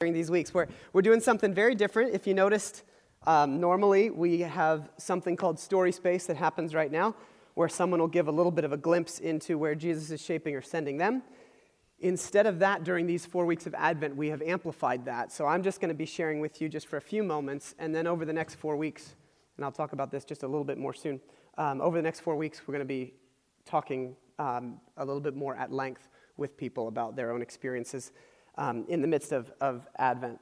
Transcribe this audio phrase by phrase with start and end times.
[0.00, 0.54] during these weeks.
[0.54, 2.14] We're, we're doing something very different.
[2.14, 2.84] If you noticed,
[3.26, 7.14] um, normally we have something called Story Space that happens right now,
[7.52, 10.56] where someone will give a little bit of a glimpse into where Jesus is shaping
[10.56, 11.22] or sending them.
[11.98, 15.32] Instead of that, during these four weeks of Advent, we have amplified that.
[15.32, 17.94] So I'm just going to be sharing with you just for a few moments, and
[17.94, 19.16] then over the next four weeks,
[19.58, 21.20] and I'll talk about this just a little bit more soon.
[21.58, 23.12] Um, over the next four weeks, we're going to be
[23.66, 26.08] talking um, a little bit more at length
[26.38, 28.12] with people about their own experiences
[28.56, 30.40] um, in the midst of, of Advent.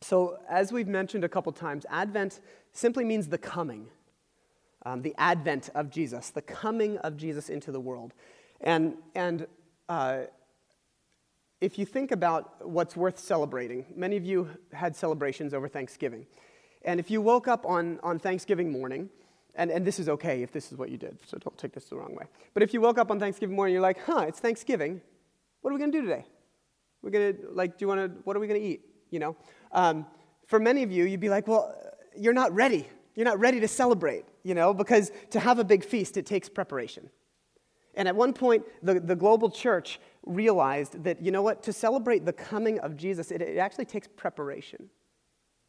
[0.00, 2.40] So, as we've mentioned a couple times, Advent
[2.72, 3.88] simply means the coming,
[4.86, 8.14] um, the advent of Jesus, the coming of Jesus into the world.
[8.60, 9.46] And, and
[9.88, 10.22] uh,
[11.60, 16.26] if you think about what's worth celebrating, many of you had celebrations over Thanksgiving.
[16.82, 19.10] And if you woke up on, on Thanksgiving morning,
[19.54, 21.86] and, and this is okay if this is what you did, so don't take this
[21.86, 22.24] the wrong way.
[22.54, 25.02] But if you woke up on Thanksgiving morning, you're like, huh, it's Thanksgiving.
[25.60, 26.24] What are we going to do today?
[27.02, 28.82] We're to, like, do you want to, what are we to eat?
[29.10, 29.36] You know?
[29.72, 30.06] Um,
[30.46, 31.74] for many of you, you'd be like, well,
[32.16, 32.86] you're not ready.
[33.14, 36.48] You're not ready to celebrate, you know, because to have a big feast, it takes
[36.48, 37.10] preparation.
[37.94, 42.24] And at one point, the, the global church realized that, you know what, to celebrate
[42.24, 44.90] the coming of Jesus, it, it actually takes preparation.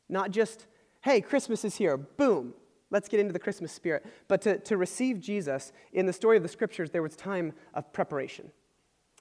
[0.08, 0.68] Not just,
[1.02, 2.54] hey, Christmas is here, boom,
[2.92, 4.06] let's get into the Christmas spirit.
[4.28, 7.92] But to, to receive Jesus, in the story of the scriptures, there was time of
[7.92, 8.52] preparation.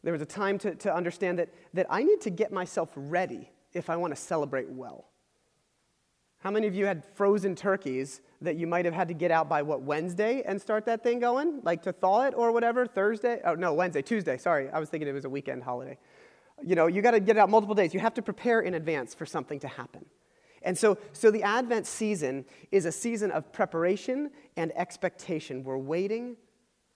[0.02, 3.50] There was a time to, to understand that, that I need to get myself ready
[3.72, 5.06] if I want to celebrate well.
[6.38, 9.48] How many of you had frozen turkeys that you might have had to get out
[9.48, 11.60] by what, Wednesday and start that thing going?
[11.62, 12.86] Like to thaw it or whatever?
[12.86, 13.40] Thursday?
[13.44, 14.38] Oh, no, Wednesday, Tuesday.
[14.38, 15.98] Sorry, I was thinking it was a weekend holiday.
[16.64, 17.92] You know, you got to get out multiple days.
[17.92, 20.06] You have to prepare in advance for something to happen.
[20.62, 25.64] And so, so the Advent season is a season of preparation and expectation.
[25.64, 26.36] We're waiting,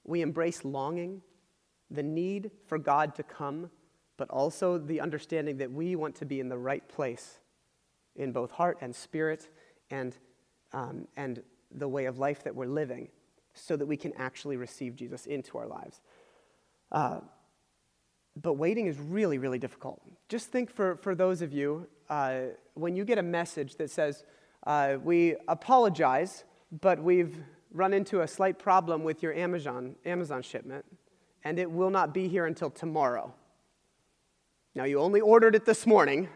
[0.05, 1.22] we embrace longing,
[1.91, 3.71] the need for God to come,
[4.17, 7.41] but also the understanding that we want to be in the right place
[8.17, 9.49] in both heart and spirit
[9.91, 10.17] and,
[10.73, 13.09] um, and the way of life that we're living
[13.55, 16.00] so that we can actually receive Jesus into our lives.
[16.93, 17.21] Uh,
[18.41, 20.00] but waiting is really, really difficult.
[20.28, 22.43] Just think for, for those of you, uh,
[22.75, 24.25] when you get a message that says,
[24.67, 26.44] uh, We apologize,
[26.81, 27.39] but we've
[27.73, 30.84] run into a slight problem with your Amazon, Amazon shipment
[31.44, 33.32] and it will not be here until tomorrow.
[34.75, 36.28] Now, you only ordered it this morning.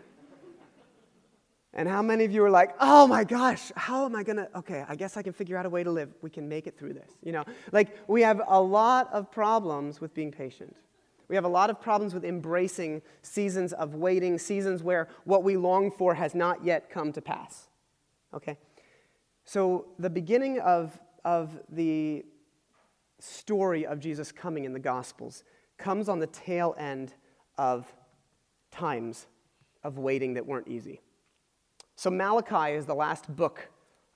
[1.74, 4.48] And how many of you are like, oh my gosh, how am I gonna?
[4.54, 6.12] Okay, I guess I can figure out a way to live.
[6.22, 7.10] We can make it through this.
[7.22, 10.76] You know, like we have a lot of problems with being patient.
[11.28, 15.56] We have a lot of problems with embracing seasons of waiting, seasons where what we
[15.56, 17.69] long for has not yet come to pass.
[18.32, 18.56] Okay?
[19.44, 22.25] So, the beginning of, of the
[23.18, 25.44] story of Jesus coming in the Gospels
[25.76, 27.14] comes on the tail end
[27.56, 27.92] of
[28.70, 29.26] times
[29.82, 31.00] of waiting that weren't easy.
[31.96, 33.68] So, Malachi is the last book,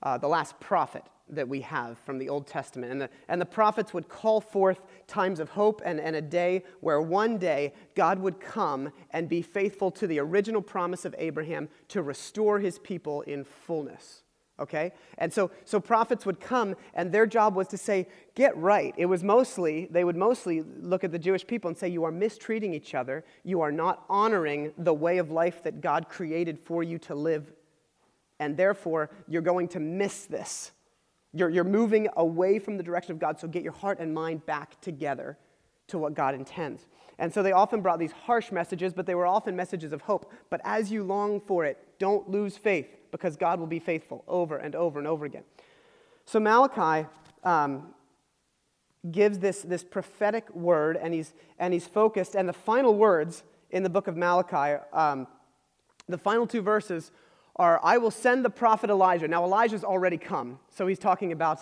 [0.03, 2.93] uh, the last prophet that we have from the Old Testament.
[2.93, 6.65] And the, and the prophets would call forth times of hope and, and a day
[6.81, 11.69] where one day God would come and be faithful to the original promise of Abraham
[11.89, 14.23] to restore his people in fullness
[14.61, 14.93] okay?
[15.19, 18.95] And so, so prophets would come, and their job was to say, get right.
[18.97, 22.13] It was mostly, they would mostly look at the Jewish people and say, you are
[22.13, 23.25] mistreating each other.
[23.45, 27.53] You are not honoring the way of life that God created for you to live.
[28.39, 30.73] And therefore, you're going to miss this.
[31.33, 34.45] You're, you're moving away from the direction of God, so get your heart and mind
[34.45, 35.39] back together
[35.89, 36.87] to what God intends.
[37.19, 40.31] And so they often brought these harsh messages, but they were often messages of hope.
[40.51, 44.57] But as you long for it, don't lose faith because God will be faithful over
[44.57, 45.45] and over and over again.
[46.25, 47.07] So Malachi
[47.45, 47.95] um,
[49.09, 52.35] gives this, this prophetic word, and he's, and he's focused.
[52.35, 55.29] And the final words in the book of Malachi, um,
[56.09, 57.13] the final two verses
[57.57, 59.29] are, I will send the prophet Elijah.
[59.29, 61.61] Now, Elijah's already come, so he's talking about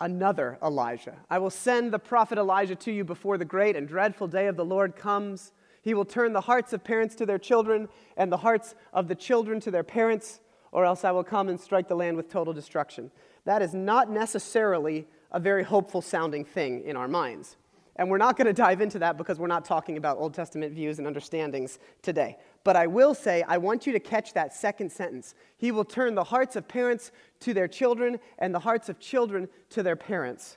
[0.00, 1.16] another Elijah.
[1.28, 4.56] I will send the prophet Elijah to you before the great and dreadful day of
[4.56, 5.52] the Lord comes.
[5.82, 9.14] He will turn the hearts of parents to their children and the hearts of the
[9.14, 10.40] children to their parents
[10.72, 13.10] or else I will come and strike the land with total destruction.
[13.44, 17.56] That is not necessarily a very hopeful sounding thing in our minds.
[17.96, 20.72] And we're not going to dive into that because we're not talking about Old Testament
[20.72, 22.38] views and understandings today.
[22.64, 25.34] But I will say, I want you to catch that second sentence.
[25.58, 29.48] He will turn the hearts of parents to their children and the hearts of children
[29.70, 30.56] to their parents.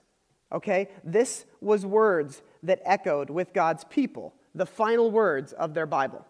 [0.52, 0.90] Okay?
[1.04, 6.26] This was words that echoed with God's people, the final words of their Bible.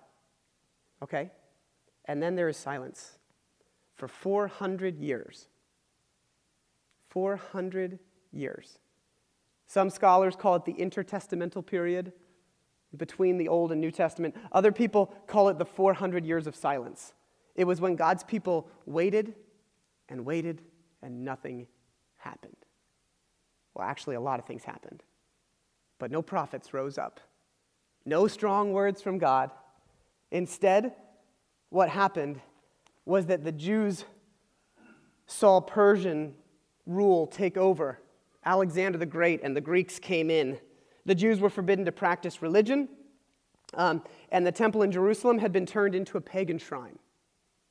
[1.04, 1.30] Okay?
[2.06, 3.20] And then there is silence
[4.04, 5.48] for 400 years.
[7.10, 8.00] 400
[8.34, 8.80] years.
[9.68, 12.12] Some scholars call it the intertestamental period
[12.98, 14.36] between the Old and New Testament.
[14.52, 17.14] Other people call it the 400 years of silence.
[17.56, 19.36] It was when God's people waited
[20.10, 20.62] and waited
[21.02, 21.68] and nothing
[22.18, 22.58] happened.
[23.74, 25.02] Well, actually, a lot of things happened.
[25.98, 27.22] But no prophets rose up,
[28.06, 29.52] no strong words from God.
[30.30, 30.94] Instead,
[31.70, 32.42] what happened
[33.06, 34.06] was that the Jews
[35.28, 36.36] saw Persian
[36.86, 38.00] rule take over.
[38.46, 40.58] Alexander the Great and the Greeks came in.
[41.06, 42.88] The Jews were forbidden to practice religion,
[43.74, 46.98] um, and the temple in Jerusalem had been turned into a pagan shrine.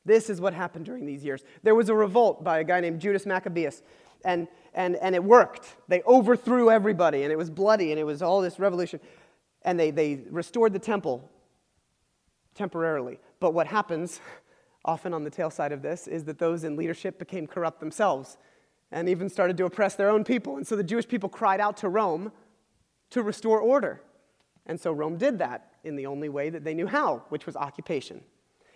[0.04, 1.44] This is what happened during these years.
[1.62, 3.82] There was a revolt by a guy named Judas Maccabeus,
[4.24, 5.76] and, and, and it worked.
[5.88, 9.00] They overthrew everybody, and it was bloody, and it was all this revolution.
[9.62, 11.30] And they, they restored the temple
[12.54, 13.20] temporarily.
[13.40, 14.20] But what happens,
[14.84, 18.36] often on the tail side of this, is that those in leadership became corrupt themselves
[18.90, 20.56] and even started to oppress their own people.
[20.56, 22.32] And so the Jewish people cried out to Rome
[23.10, 24.02] to restore order.
[24.66, 27.56] And so Rome did that in the only way that they knew how, which was
[27.56, 28.22] occupation.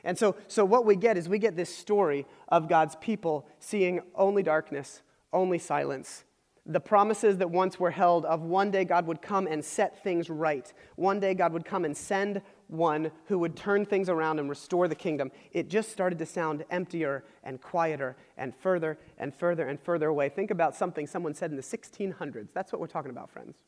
[0.04, 4.00] And so, so what we get is we get this story of God's people seeing
[4.14, 5.02] only darkness,
[5.32, 6.24] only silence.
[6.64, 10.30] The promises that once were held of one day God would come and set things
[10.30, 10.72] right.
[10.96, 14.88] One day God would come and send one who would turn things around and restore
[14.88, 15.30] the kingdom.
[15.52, 20.28] It just started to sound emptier and quieter and further and further and further away.
[20.28, 22.48] Think about something someone said in the 1600s.
[22.52, 23.58] That's what we're talking about, friends.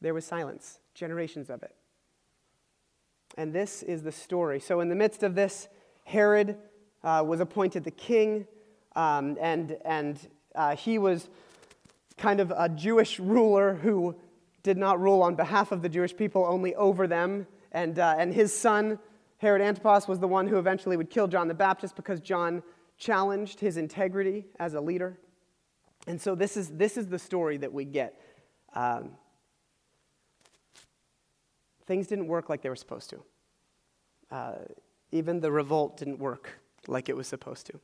[0.00, 1.74] There was silence, generations of it.
[3.36, 4.60] And this is the story.
[4.60, 5.68] So, in the midst of this,
[6.04, 6.56] Herod
[7.02, 8.46] uh, was appointed the king,
[8.94, 10.18] um, and, and
[10.54, 11.28] uh, he was
[12.16, 14.14] kind of a Jewish ruler who
[14.64, 17.46] did not rule on behalf of the Jewish people, only over them.
[17.70, 18.98] And, uh, and his son,
[19.38, 22.62] Herod Antipas, was the one who eventually would kill John the Baptist because John
[22.96, 25.18] challenged his integrity as a leader.
[26.06, 28.20] And so, this is, this is the story that we get.
[28.74, 29.12] Um,
[31.86, 33.22] things didn't work like they were supposed to.
[34.30, 34.54] Uh,
[35.12, 37.80] even the revolt didn't work like it was supposed to.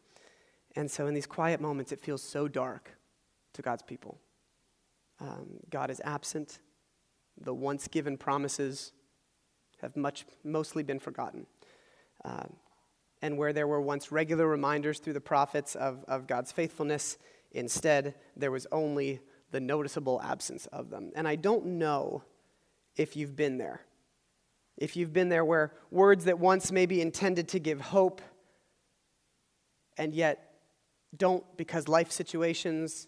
[0.76, 2.96] And so, in these quiet moments, it feels so dark
[3.52, 4.18] to God's people.
[5.20, 6.58] Um, God is absent.
[7.40, 8.92] The once given promises
[9.80, 11.46] have much, mostly been forgotten.
[12.24, 12.44] Uh,
[13.22, 17.18] and where there were once regular reminders through the prophets of, of God's faithfulness,
[17.52, 19.20] instead, there was only
[19.50, 21.12] the noticeable absence of them.
[21.14, 22.24] And I don't know
[22.96, 23.82] if you've been there
[24.80, 28.22] if you've been there where words that once maybe intended to give hope
[29.96, 30.54] and yet
[31.16, 33.06] don't because life situations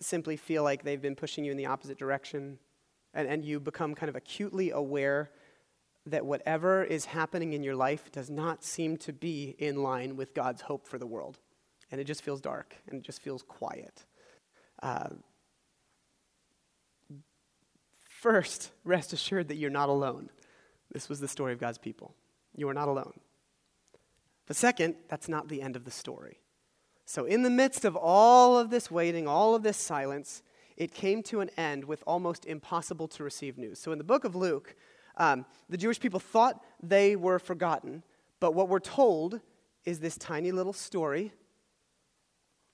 [0.00, 2.58] simply feel like they've been pushing you in the opposite direction,
[3.14, 5.30] and, and you become kind of acutely aware
[6.06, 10.34] that whatever is happening in your life does not seem to be in line with
[10.34, 11.38] God's hope for the world.
[11.90, 14.04] And it just feels dark and it just feels quiet.
[14.82, 15.10] Uh,
[18.02, 20.28] first, rest assured that you're not alone.
[20.92, 22.14] This was the story of God's people.
[22.54, 23.14] You are not alone.
[24.46, 26.40] But second, that's not the end of the story.
[27.06, 30.42] So, in the midst of all of this waiting, all of this silence,
[30.76, 33.78] it came to an end with almost impossible to receive news.
[33.78, 34.74] So, in the book of Luke,
[35.16, 38.02] um, the Jewish people thought they were forgotten,
[38.40, 39.40] but what we're told
[39.84, 41.32] is this tiny little story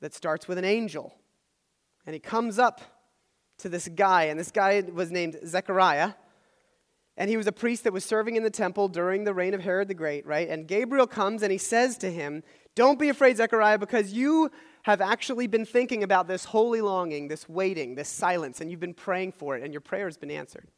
[0.00, 1.14] that starts with an angel.
[2.06, 2.80] And he comes up
[3.58, 6.12] to this guy, and this guy was named Zechariah.
[7.16, 9.60] And he was a priest that was serving in the temple during the reign of
[9.60, 10.48] Herod the Great, right?
[10.48, 12.42] And Gabriel comes and he says to him,
[12.74, 14.50] Don't be afraid, Zechariah, because you
[14.84, 18.94] have actually been thinking about this holy longing, this waiting, this silence, and you've been
[18.94, 20.68] praying for it, and your prayer has been answered.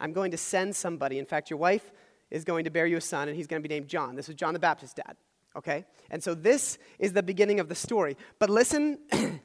[0.00, 1.18] I'm going to send somebody.
[1.18, 1.92] In fact, your wife
[2.30, 4.16] is going to bear you a son, and he's going to be named John.
[4.16, 5.16] This is John the Baptist's dad,
[5.56, 5.84] okay?
[6.10, 8.16] And so this is the beginning of the story.
[8.38, 8.98] But listen,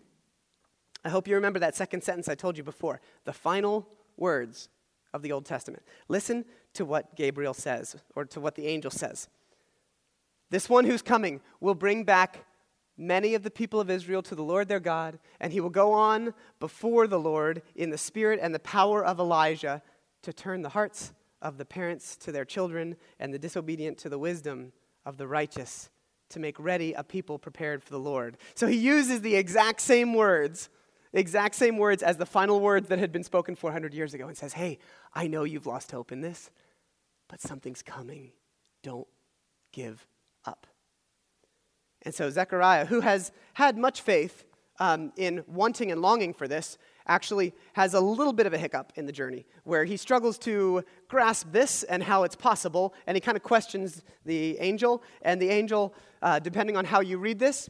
[1.05, 2.99] I hope you remember that second sentence I told you before.
[3.25, 4.69] The final words
[5.13, 5.83] of the Old Testament.
[6.07, 9.27] Listen to what Gabriel says, or to what the angel says.
[10.49, 12.45] This one who's coming will bring back
[12.99, 15.93] many of the people of Israel to the Lord their God, and he will go
[15.93, 19.81] on before the Lord in the spirit and the power of Elijah
[20.21, 24.19] to turn the hearts of the parents to their children and the disobedient to the
[24.19, 24.73] wisdom
[25.05, 25.89] of the righteous
[26.29, 28.37] to make ready a people prepared for the Lord.
[28.53, 30.69] So he uses the exact same words
[31.13, 34.37] exact same words as the final words that had been spoken 400 years ago and
[34.37, 34.77] says, Hey,
[35.13, 36.51] I know you've lost hope in this,
[37.27, 38.31] but something's coming.
[38.83, 39.07] Don't
[39.71, 40.05] give
[40.45, 40.67] up.
[42.03, 44.45] And so Zechariah, who has had much faith
[44.79, 46.77] um, in wanting and longing for this,
[47.09, 50.83] actually has a little bit of a hiccup in the journey where he struggles to
[51.07, 55.03] grasp this and how it's possible, and he kind of questions the angel.
[55.23, 57.69] And the angel, uh, depending on how you read this,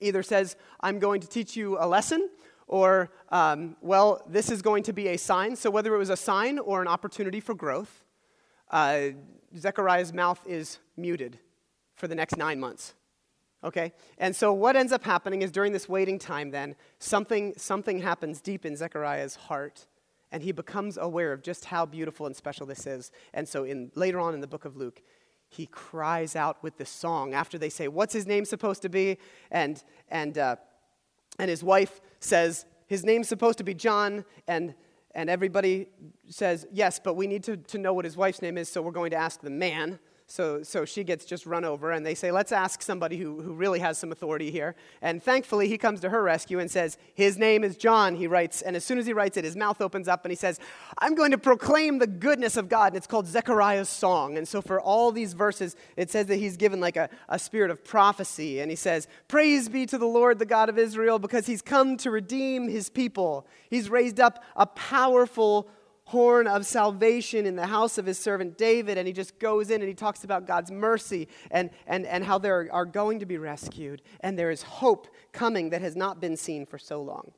[0.00, 2.28] either says, I'm going to teach you a lesson,
[2.66, 5.54] or, um, well, this is going to be a sign.
[5.56, 8.04] So, whether it was a sign or an opportunity for growth,
[8.70, 9.10] uh,
[9.56, 11.38] Zechariah's mouth is muted
[11.94, 12.94] for the next nine months.
[13.64, 13.92] Okay?
[14.18, 18.40] And so what ends up happening is during this waiting time, then, something, something happens
[18.40, 19.86] deep in Zechariah's heart,
[20.32, 23.12] and he becomes aware of just how beautiful and special this is.
[23.34, 25.02] And so in, later on in the book of Luke,
[25.52, 29.18] he cries out with this song after they say, What's his name supposed to be?
[29.50, 30.56] And, and, uh,
[31.38, 34.24] and his wife says, His name's supposed to be John.
[34.48, 34.74] And,
[35.14, 35.88] and everybody
[36.28, 38.92] says, Yes, but we need to, to know what his wife's name is, so we're
[38.92, 39.98] going to ask the man.
[40.32, 43.52] So, so she gets just run over, and they say, Let's ask somebody who, who
[43.52, 44.74] really has some authority here.
[45.02, 48.62] And thankfully, he comes to her rescue and says, His name is John, he writes.
[48.62, 50.58] And as soon as he writes it, his mouth opens up and he says,
[50.96, 52.94] I'm going to proclaim the goodness of God.
[52.94, 54.38] And it's called Zechariah's Song.
[54.38, 57.70] And so for all these verses, it says that he's given like a, a spirit
[57.70, 58.60] of prophecy.
[58.60, 61.98] And he says, Praise be to the Lord, the God of Israel, because he's come
[61.98, 63.46] to redeem his people.
[63.68, 65.68] He's raised up a powerful
[66.12, 69.80] horn of salvation in the house of his servant David, and he just goes in
[69.80, 73.38] and he talks about God's mercy and, and, and how they are going to be
[73.38, 77.32] rescued, and there is hope coming that has not been seen for so long.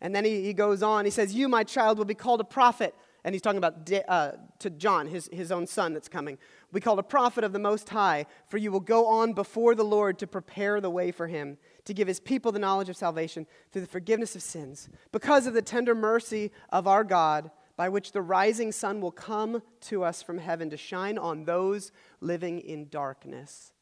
[0.00, 2.44] And then he, he goes on, he says, You, my child, will be called a
[2.44, 2.94] prophet.
[3.24, 6.38] And he's talking about uh, to John, his, his own son that's coming.
[6.72, 9.84] We called a prophet of the Most High, for you will go on before the
[9.84, 13.46] Lord to prepare the way for him, to give his people the knowledge of salvation
[13.72, 14.88] through the forgiveness of sins.
[15.12, 19.62] Because of the tender mercy of our God, by which the rising sun will come
[19.80, 23.72] to us from heaven to shine on those living in darkness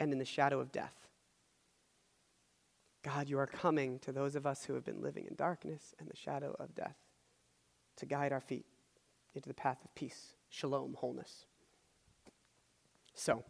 [0.00, 1.06] and in the shadow of death.
[3.04, 6.08] God, you are coming to those of us who have been living in darkness and
[6.08, 6.96] the shadow of death
[7.98, 8.66] to guide our feet
[9.32, 11.46] into the path of peace, shalom, wholeness.
[13.14, 13.44] So,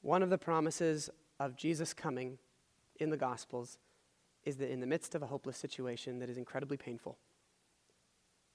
[0.00, 2.38] one of the promises of Jesus coming
[3.00, 3.78] in the Gospels
[4.44, 7.16] is that in the midst of a hopeless situation that is incredibly painful,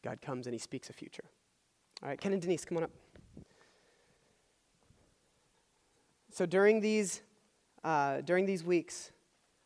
[0.04, 1.26] God comes and he speaks a future.
[2.04, 2.92] All right, Ken and Denise, come on up.
[6.32, 7.22] So during these,
[7.84, 9.12] uh, during these weeks,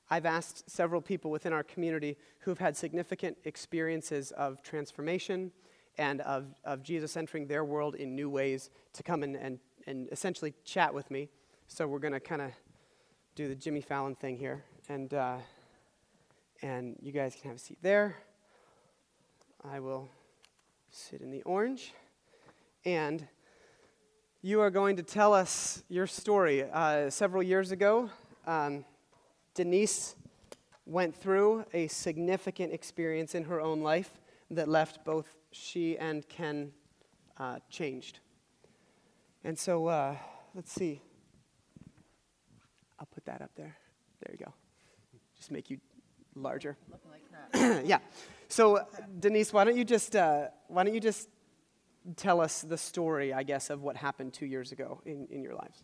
[0.09, 5.51] I've asked several people within our community who've had significant experiences of transformation
[5.97, 10.07] and of, of Jesus entering their world in new ways to come and, and, and
[10.11, 11.29] essentially chat with me.
[11.67, 12.51] So we're going to kind of
[13.35, 14.63] do the Jimmy Fallon thing here.
[14.87, 15.37] And uh,
[16.61, 18.17] and you guys can have a seat there.
[19.63, 20.09] I will
[20.89, 21.93] sit in the orange.
[22.85, 23.27] And
[24.41, 26.63] you are going to tell us your story.
[26.63, 28.09] Uh, several years ago,
[28.47, 28.85] um,
[29.53, 30.15] Denise
[30.85, 36.71] went through a significant experience in her own life that left both she and Ken
[37.37, 38.19] uh, changed.
[39.43, 40.15] And so, uh,
[40.55, 41.01] let's see.
[42.99, 43.77] I'll put that up there.
[44.21, 44.53] There you go.
[45.37, 45.79] Just make you
[46.35, 46.77] larger.
[47.09, 47.99] Like yeah.
[48.47, 48.85] So,
[49.19, 51.29] Denise, why don't you just uh, why don't you just
[52.15, 55.55] tell us the story, I guess, of what happened two years ago in, in your
[55.55, 55.83] lives?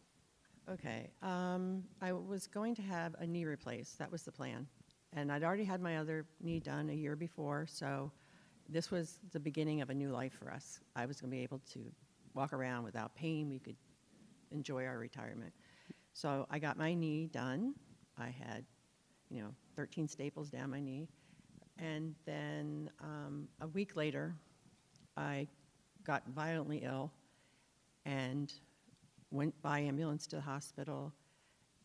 [0.69, 1.11] Okay.
[1.21, 3.99] Um, I was going to have a knee replaced.
[3.99, 4.67] That was the plan.
[5.13, 8.11] And I'd already had my other knee done a year before, so
[8.67, 10.79] this was the beginning of a new life for us.
[10.95, 11.79] I was going to be able to
[12.33, 13.47] walk around without pain.
[13.47, 13.77] We could
[14.51, 15.53] enjoy our retirement.
[16.13, 17.75] So I got my knee done.
[18.17, 18.65] I had,
[19.29, 21.07] you know, 13 staples down my knee.
[21.77, 24.35] And then um, a week later,
[25.17, 25.47] I
[26.05, 27.11] got violently ill
[28.05, 28.53] and
[29.31, 31.13] went by ambulance to the hospital.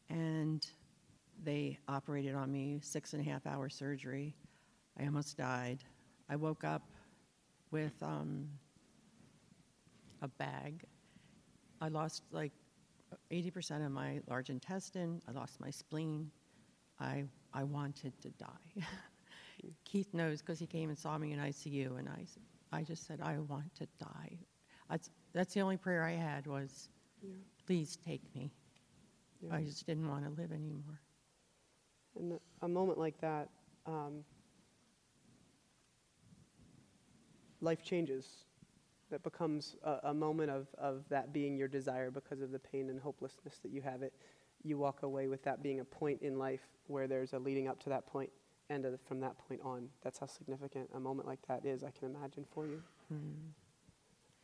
[0.09, 0.64] And
[1.42, 4.35] they operated on me, six and a half hour surgery.
[4.99, 5.85] I almost died.
[6.28, 6.82] I woke up
[7.70, 8.49] with um,
[10.23, 10.85] a bag.
[11.80, 12.52] I lost like
[13.32, 15.20] 80% of my large intestine.
[15.28, 16.30] I lost my spleen.
[17.00, 18.87] I I wanted to die.
[19.85, 22.26] Keith knows because he came and saw me in ICU, and I,
[22.73, 24.38] I just said, I want to die.
[24.88, 26.88] That's, that's the only prayer I had was,
[27.23, 27.30] yeah.
[27.66, 28.52] please take me.
[29.40, 29.54] Yeah.
[29.54, 31.00] I just didn't want to live anymore.
[32.16, 33.49] And a moment like that,
[33.87, 34.25] um,
[37.61, 38.45] life changes.
[39.11, 42.90] That becomes a, a moment of, of that being your desire because of the pain
[42.90, 44.12] and hopelessness that you have it
[44.62, 47.80] you walk away with that being a point in life where there's a leading up
[47.80, 48.30] to that point,
[48.68, 51.82] and uh, from that point on, that's how significant a moment like that is.
[51.82, 52.82] I can imagine for you.
[53.12, 53.34] Mm.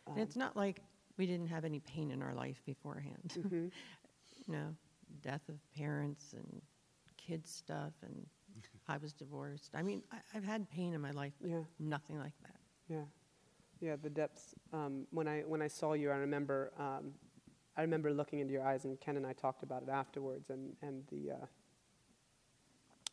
[0.09, 0.81] Um, it's not like
[1.17, 3.35] we didn't have any pain in our life beforehand.
[3.37, 3.67] Mm-hmm.
[4.49, 4.75] no,
[5.23, 6.63] death of parents and
[7.17, 8.27] kids stuff, and
[8.89, 9.73] I was divorced.
[9.75, 11.61] I mean, I, have had pain in my life, yeah.
[11.79, 12.57] nothing like that.
[12.89, 13.05] Yeah,
[13.81, 13.97] yeah.
[14.01, 14.55] The depths.
[14.73, 17.13] Um, when I when I saw you, I remember um,
[17.77, 20.75] I remember looking into your eyes, and Ken and I talked about it afterwards, and,
[20.83, 21.47] and the, uh,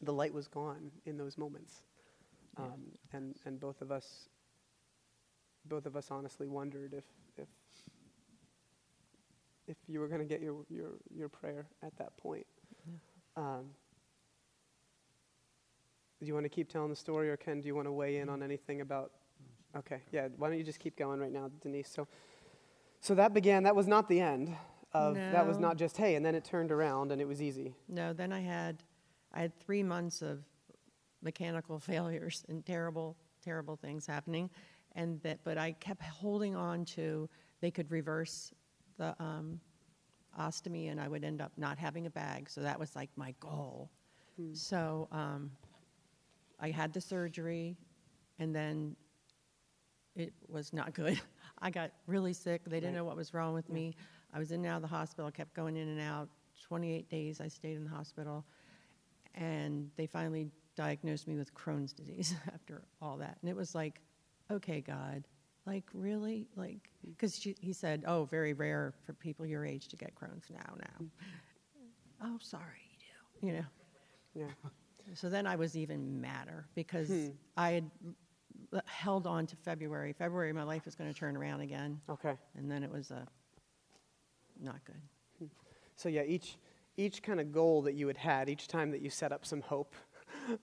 [0.01, 1.81] the light was gone in those moments.
[2.55, 2.81] Um,
[3.13, 4.29] and, and both of us
[5.65, 7.05] both of us honestly wondered if,
[7.37, 7.47] if
[9.67, 12.45] if you were going to get your, your, your prayer at that point.
[13.37, 13.65] Um,
[16.19, 18.17] do you want to keep telling the story, or Ken, do you want to weigh
[18.17, 19.11] in on anything about?
[19.75, 20.27] Okay, yeah.
[20.37, 21.89] Why don't you just keep going right now, Denise?
[21.89, 22.07] So,
[23.03, 23.63] so that began.
[23.63, 24.55] That was not the end
[24.93, 25.15] of.
[25.15, 27.75] That was not just hey, and then it turned around and it was easy.
[27.89, 28.81] No, then I had,
[29.33, 30.39] I had three months of
[31.21, 34.49] mechanical failures and terrible, terrible things happening,
[34.93, 37.29] and that, but I kept holding on to.
[37.59, 38.53] They could reverse
[38.97, 39.59] the um,
[40.39, 42.49] ostomy, and I would end up not having a bag.
[42.49, 43.91] So that was like my goal.
[44.53, 45.51] So um,
[46.57, 47.75] I had the surgery,
[48.39, 48.95] and then
[50.15, 51.19] it was not good.
[51.63, 52.61] I got really sick.
[52.65, 53.95] They didn't know what was wrong with me.
[54.33, 56.27] I was in and out of the hospital, kept going in and out.
[56.61, 58.45] 28 days I stayed in the hospital.
[59.33, 63.37] And they finally diagnosed me with Crohn's disease after all that.
[63.41, 64.01] And it was like,
[64.51, 65.23] okay, God,
[65.65, 66.47] like really?
[66.57, 67.15] Like, mm.
[67.17, 71.05] because he said, oh, very rare for people your age to get Crohn's now, now.
[71.05, 71.09] Mm.
[72.23, 73.47] Oh, sorry, you do.
[73.47, 73.65] You know.
[74.35, 74.69] Yeah.
[75.15, 77.27] So then I was even madder because hmm.
[77.57, 77.91] I had
[78.85, 80.13] held on to February.
[80.13, 82.33] February, my life was going to turn around again, Okay.
[82.57, 83.23] and then it was uh,
[84.61, 85.49] not good.
[85.95, 86.57] So yeah, each
[86.97, 89.61] each kind of goal that you had had, each time that you set up some
[89.61, 89.95] hope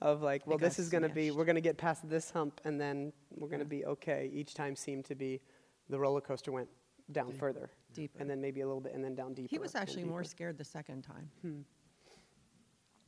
[0.01, 2.61] of like, well, this is going to be, we're going to get past this hump,
[2.65, 4.31] and then we're going to be okay.
[4.33, 5.41] Each time seemed to be,
[5.89, 6.69] the roller coaster went
[7.11, 8.19] down further, Deeper.
[8.21, 9.49] and then maybe a little bit, and then down deeper.
[9.51, 11.61] He was actually more scared the second time Hmm.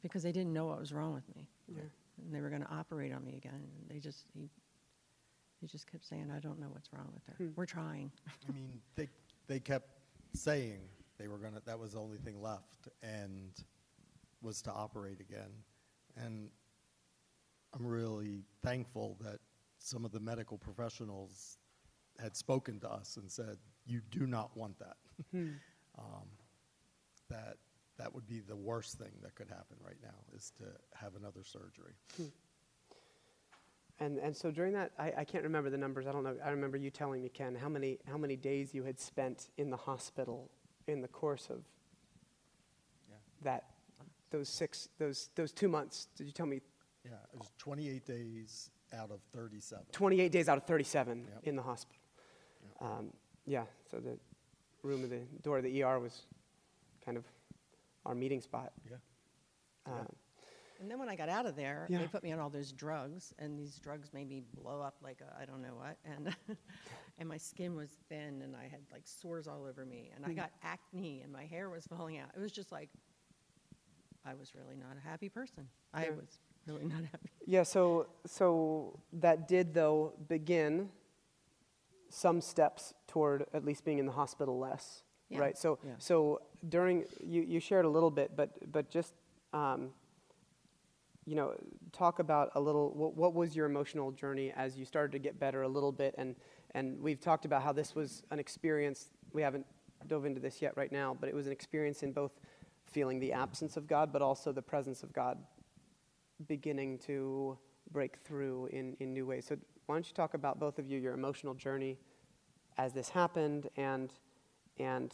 [0.03, 1.83] because they didn't know what was wrong with me, Yeah.
[2.19, 3.63] and they were going to operate on me again.
[3.89, 4.49] They just he
[5.63, 7.45] he just kept saying, "I don't know what's wrong with her.
[7.45, 7.51] Hmm.
[7.57, 8.13] We're trying."
[8.49, 9.09] I mean, they,
[9.47, 9.89] they kept
[10.35, 10.81] saying
[11.19, 13.53] they were gonna, that was the only thing left, and
[14.43, 15.51] was to operate again.
[16.17, 16.51] And
[17.75, 19.39] I'm really thankful that
[19.79, 21.59] some of the medical professionals
[22.21, 24.97] had spoken to us and said, you do not want that.
[25.99, 26.27] Um,
[27.29, 27.59] That,
[27.99, 31.45] that would be the worst thing that could happen right now, is to have another
[31.45, 31.93] surgery.
[34.03, 36.07] And and so during that, I, I can't remember the numbers.
[36.09, 36.37] I don't know.
[36.45, 39.71] I remember you telling me, Ken, how many how many days you had spent in
[39.71, 40.51] the hospital
[40.89, 41.61] in the course of
[43.09, 43.17] Yeah.
[43.45, 43.65] that
[44.31, 46.09] those six those those two months.
[46.17, 46.61] Did you tell me
[47.05, 49.85] Yeah, it was 28 days out of 37.
[49.93, 51.41] 28 days out of 37 Yep.
[51.45, 52.03] in the hospital.
[52.65, 52.91] Yep.
[52.91, 53.13] Um,
[53.47, 54.19] yeah, so the
[54.83, 56.27] room of the door of the ER was
[57.05, 57.25] kind of
[58.05, 58.73] our meeting spot.
[58.91, 58.97] Yeah.
[59.87, 60.07] Um,
[60.83, 61.99] And then when I got out of there, Yeah.
[61.99, 65.21] they put me on all those drugs, and these drugs made me blow up like
[65.21, 66.35] a, I don't know what, and
[67.19, 70.33] and my skin was thin, and I had like sores all over me, and I
[70.33, 72.31] got acne, and my hair was falling out.
[72.37, 72.91] It was just like
[74.25, 75.69] I was really not a happy person.
[75.95, 77.31] I was really not happy.
[77.47, 80.91] yeah, so so that did though begin
[82.09, 85.39] some steps toward at least being in the hospital less, Yeah.
[85.39, 85.57] right?
[85.57, 85.93] So Yeah.
[85.99, 89.15] so during you you shared a little bit, but but just.
[89.53, 89.93] Um,
[91.25, 91.55] you know,
[91.93, 95.39] talk about a little what, what was your emotional journey as you started to get
[95.39, 96.35] better a little bit, and
[96.75, 99.11] and we've talked about how this was an experience.
[99.33, 99.67] We haven't
[100.09, 102.33] dove into this yet right now, but it was an experience in both
[102.85, 105.39] feeling the absence of God, but also the presence of God
[106.49, 107.57] beginning to
[107.93, 109.47] break through in, in new ways.
[109.47, 109.57] So
[109.87, 111.99] why don't you talk about both of you your emotional journey
[112.79, 114.13] as this happened and
[114.79, 115.13] and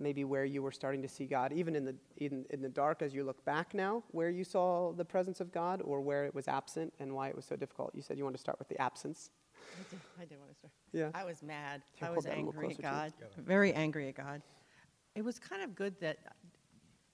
[0.00, 3.02] maybe where you were starting to see God, even in the, in, in the dark
[3.02, 6.34] as you look back now, where you saw the presence of God or where it
[6.34, 7.94] was absent and why it was so difficult.
[7.94, 9.30] You said you wanted to start with the absence.
[9.56, 10.72] I did, I did want to start.
[10.92, 11.10] Yeah.
[11.14, 11.82] I was mad.
[11.94, 13.26] Here, I was that a little angry at closer to you.
[13.36, 13.44] God.
[13.44, 14.42] Very angry at God.
[15.14, 16.18] It was kind of good that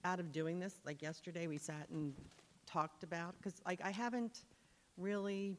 [0.03, 2.13] out of doing this, like yesterday, we sat and
[2.67, 4.45] talked about because like I haven't
[4.97, 5.57] really.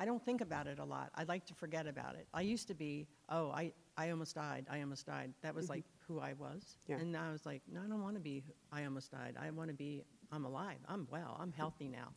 [0.00, 1.10] I don't think about it a lot.
[1.16, 2.28] I like to forget about it.
[2.32, 4.64] I used to be, oh, I, I almost died.
[4.70, 5.32] I almost died.
[5.42, 5.72] That was mm-hmm.
[5.72, 6.62] like who I was.
[6.86, 6.96] Yeah.
[6.96, 8.42] And I was like, no, I don't want to be.
[8.72, 9.36] I almost died.
[9.40, 10.02] I want to be.
[10.32, 10.78] I'm alive.
[10.88, 11.38] I'm well.
[11.40, 12.08] I'm healthy now.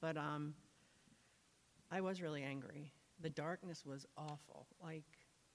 [0.00, 0.54] But um,
[1.90, 2.92] I was really angry.
[3.20, 4.66] The darkness was awful.
[4.82, 5.04] Like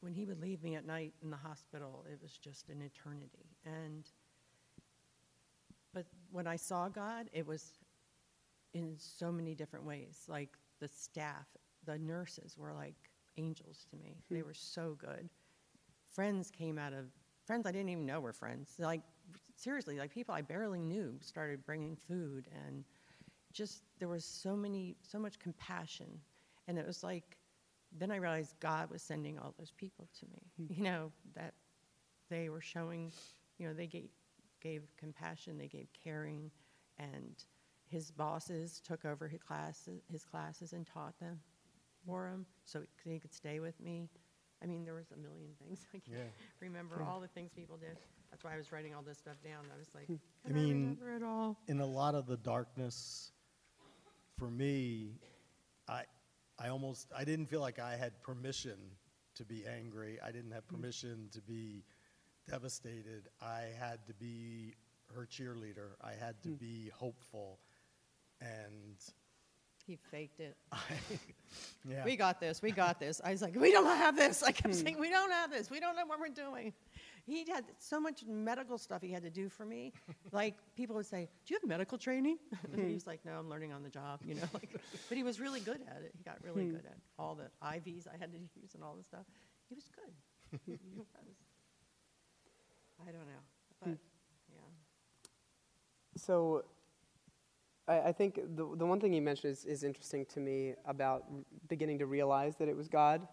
[0.01, 3.57] when he would leave me at night in the hospital, it was just an eternity.
[3.65, 4.05] And
[5.93, 7.73] but when I saw God, it was
[8.73, 10.25] in so many different ways.
[10.27, 11.47] Like the staff,
[11.85, 12.95] the nurses were like
[13.37, 14.23] angels to me.
[14.29, 15.29] They were so good.
[16.09, 17.05] Friends came out of
[17.49, 18.75] friends I didn't even know were friends.
[18.77, 19.01] Like
[19.55, 22.83] seriously, like people I barely knew started bringing food and
[23.51, 26.19] just there was so many so much compassion.
[26.67, 27.39] And it was like
[27.97, 30.73] then i realized god was sending all those people to me hmm.
[30.73, 31.53] you know that
[32.29, 33.11] they were showing
[33.57, 34.09] you know they gave,
[34.61, 36.51] gave compassion they gave caring
[36.99, 37.45] and
[37.87, 41.39] his bosses took over his classes his classes and taught them
[42.05, 44.07] for him so he could stay with me
[44.61, 45.85] I mean, there was a million things.
[45.93, 46.45] I can't Yeah.
[46.59, 47.97] remember all the things people did.
[48.31, 49.65] That's why I was writing all this stuff down.
[49.73, 50.15] I was like, hmm.
[50.45, 51.57] I can I mean, remember it all?
[51.67, 53.31] in a lot of the darkness,
[54.37, 55.19] for me,
[55.87, 56.03] I,
[56.57, 58.77] I almost, I didn't feel like I had permission
[59.35, 60.19] to be angry.
[60.23, 60.75] I didn't have hmm.
[60.75, 61.83] permission to be
[62.47, 63.29] devastated.
[63.41, 64.75] I had to be
[65.15, 65.95] her cheerleader.
[66.01, 66.55] I had to hmm.
[66.55, 67.59] be hopeful.
[68.41, 68.97] And
[69.89, 70.55] He faked it.
[71.89, 72.03] Yeah.
[72.05, 72.61] We got this.
[72.61, 73.19] We got this.
[73.23, 74.43] I was like, we don't have this.
[74.43, 74.81] I kept hmm.
[74.81, 75.71] saying, we don't have this.
[75.71, 76.73] We don't know what we're doing.
[77.25, 79.93] He had so much medical stuff he had to do for me.
[80.31, 82.37] Like people would say, "Do you have medical training?"
[82.71, 82.93] and he hmm.
[82.93, 84.69] was like, "No, I'm learning on the job." You know, like,
[85.07, 86.11] but he was really good at it.
[86.15, 86.75] He got really hmm.
[86.75, 89.25] good at all the IVs I had to use and all the stuff.
[89.69, 90.59] He was good.
[90.67, 91.07] he was.
[93.01, 93.43] I don't know,
[93.81, 93.97] but
[94.53, 94.69] yeah.
[96.15, 96.65] So
[97.89, 101.25] I, I think the, the one thing you mentioned is, is interesting to me about
[101.67, 103.27] beginning to realize that it was God,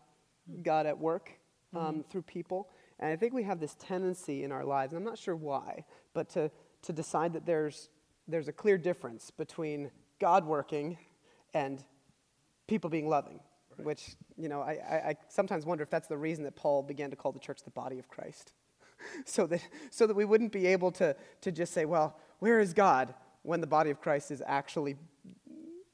[0.62, 1.30] God at work
[1.74, 2.70] um, through people.
[2.98, 5.84] And I think we have this tendency in our lives, and I'm not sure why,
[6.14, 6.50] but to,
[6.82, 7.90] to decide that there's,
[8.26, 10.96] there's a clear difference between God working
[11.52, 11.84] and
[12.66, 13.40] people being loving,
[13.76, 17.10] which, you know, I, I, I sometimes wonder if that's the reason that Paul began
[17.10, 18.52] to call the church the body of Christ.
[19.26, 22.72] so, that, so that we wouldn't be able to, to just say, well, where is
[22.72, 23.14] God
[23.46, 24.96] when the body of Christ is actually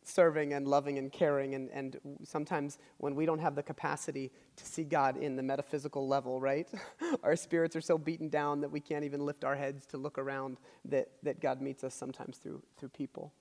[0.05, 4.67] serving and loving and caring and, and sometimes when we don't have the capacity to
[4.67, 6.69] see god in the metaphysical level right?
[7.23, 10.19] Our spirits are so beaten down that we can't even lift our heads to look
[10.19, 13.33] around that, that god meets us sometimes through, through people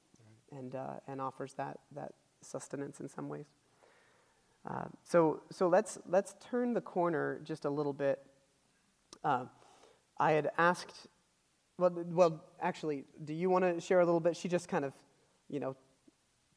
[0.51, 3.45] and, uh, and offers that, that sustenance in some ways.
[4.69, 8.19] Uh, so, so let's, let's turn the corner just a little bit.
[9.23, 9.45] Uh,
[10.19, 11.07] i had asked
[11.81, 14.93] well, well actually do you want to share a little bit she just kind of
[15.49, 15.75] you know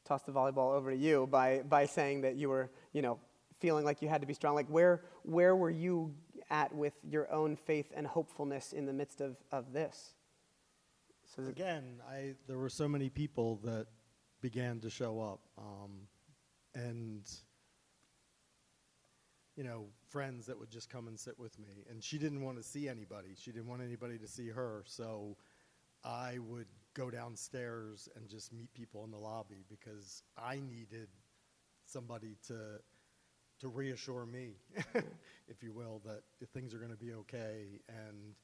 [0.05, 3.19] tossed the volleyball over to you by, by saying that you were, you know,
[3.59, 4.55] feeling like you had to be strong.
[4.55, 6.13] Like, where, where were you
[6.49, 10.13] at with your own faith and hopefulness in the midst of, of this?
[11.35, 13.87] So Again, I, there were so many people that
[14.41, 15.39] began to show up.
[15.57, 16.07] Um,
[16.75, 17.23] and,
[19.55, 21.85] you know, friends that would just come and sit with me.
[21.89, 23.29] And she didn't want to see anybody.
[23.37, 24.83] She didn't want anybody to see her.
[24.85, 25.37] So
[26.03, 31.07] I would go downstairs and just meet people in the lobby because I needed
[31.85, 32.79] somebody to
[33.61, 34.55] to reassure me,
[35.47, 38.35] if you will, that things are going to be okay and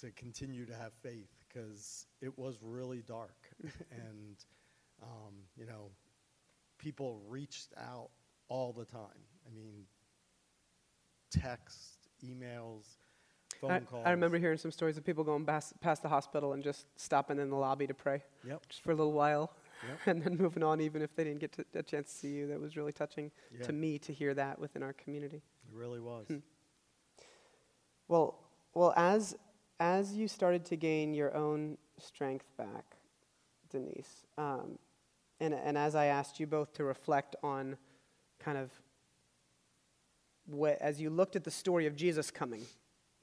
[0.00, 4.44] to continue to have faith because it was really dark and
[5.00, 5.90] um, you know
[6.78, 8.10] people reached out
[8.48, 9.22] all the time.
[9.46, 9.84] I mean,
[11.32, 12.84] text, emails,
[13.60, 14.06] phone I, calls.
[14.06, 17.38] I remember hearing some stories of people going past, past the hospital and just stopping
[17.38, 18.62] in the lobby to pray Yep.
[18.68, 19.52] just for a little while
[19.88, 19.98] Yep.
[20.06, 22.46] and then moving on, even if they didn't get to, a chance to see you.
[22.46, 23.66] That was really touching Yeah.
[23.66, 25.38] to me to hear that within our community.
[25.68, 26.26] It really was.
[26.28, 26.36] Hmm.
[28.08, 28.38] Well,
[28.74, 29.36] well, as
[29.80, 32.96] as you started to gain your own strength back,
[33.70, 34.78] Denise, um,
[35.40, 37.76] and and as I asked you both to reflect on,
[38.38, 38.70] kind of,
[40.46, 42.62] what as you looked at the story of Jesus coming,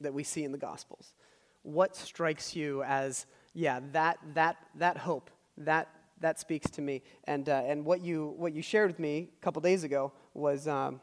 [0.02, 1.14] that we see in the Gospels,
[1.64, 5.90] what strikes you as yeah that that that hope that
[6.22, 9.44] that speaks to me, and uh, and what you what you shared with me a
[9.44, 10.68] couple days ago was.
[10.68, 11.02] Um,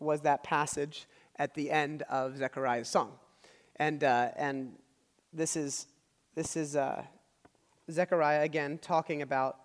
[0.00, 3.12] was that passage at the end of Zechariah's song.
[3.76, 4.72] And, uh, and
[5.32, 5.86] this is,
[6.34, 7.04] this is uh,
[7.90, 9.56] Zechariah again talking about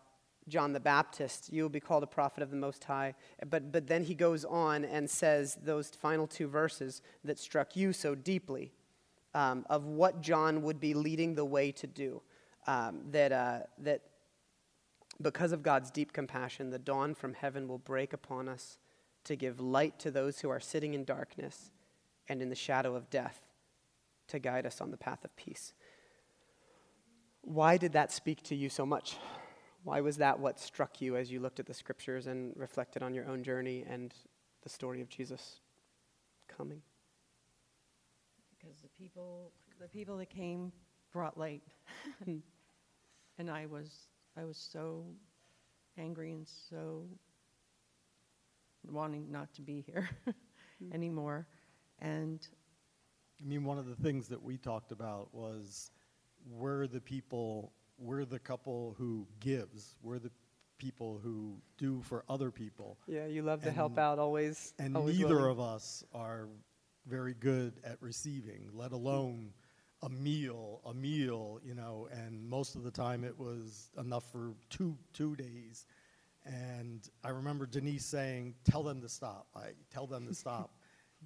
[0.48, 1.52] John the Baptist.
[1.52, 3.16] You will be called a prophet of the Most High.
[3.50, 7.94] But, but then he goes on and says those final two verses that struck you
[7.94, 8.72] so deeply
[9.34, 12.22] um, of what John would be leading the way to do.
[12.68, 14.02] Um, that, uh, that
[15.22, 18.78] because of God's deep compassion, the dawn from heaven will break upon us
[19.26, 21.72] to give light to those who are sitting in darkness
[22.28, 23.42] and in the shadow of death,
[24.28, 25.74] to guide us on the path of peace.
[27.42, 29.18] Why did that speak to you so much?
[29.86, 33.14] Why was that what struck you as you looked at the scriptures and reflected on
[33.14, 34.14] your own journey and
[34.64, 35.62] the story of Jesus
[36.50, 36.82] coming?
[38.66, 40.72] because the people the people that came
[41.12, 41.64] brought light.
[42.24, 42.38] Hmm.
[43.38, 45.04] And i was i was so
[45.98, 47.04] angry and so
[48.90, 50.94] wanting not to be here hmm.
[50.94, 51.46] anymore.
[52.00, 52.48] And
[53.42, 55.92] I mean, one of the things that we talked about was
[56.50, 60.32] we're the people, we're the couple who gives, we're the
[60.78, 62.98] people who do for other people.
[63.08, 64.74] Yeah, you love to help out always.
[64.80, 65.52] And always neither willing.
[65.52, 66.48] of us are
[67.08, 69.54] very good at receiving, let alone
[70.02, 74.54] a meal, a meal, you know, and most of the time it was enough for
[74.70, 75.86] two two days.
[76.44, 79.48] And I remember Denise saying, "Tell them to stop.
[79.56, 80.72] I tell them to stop."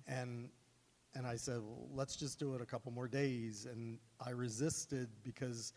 [0.08, 0.49] And,
[1.15, 3.67] and I said, well, let's just do it a couple more days.
[3.69, 5.73] And I resisted because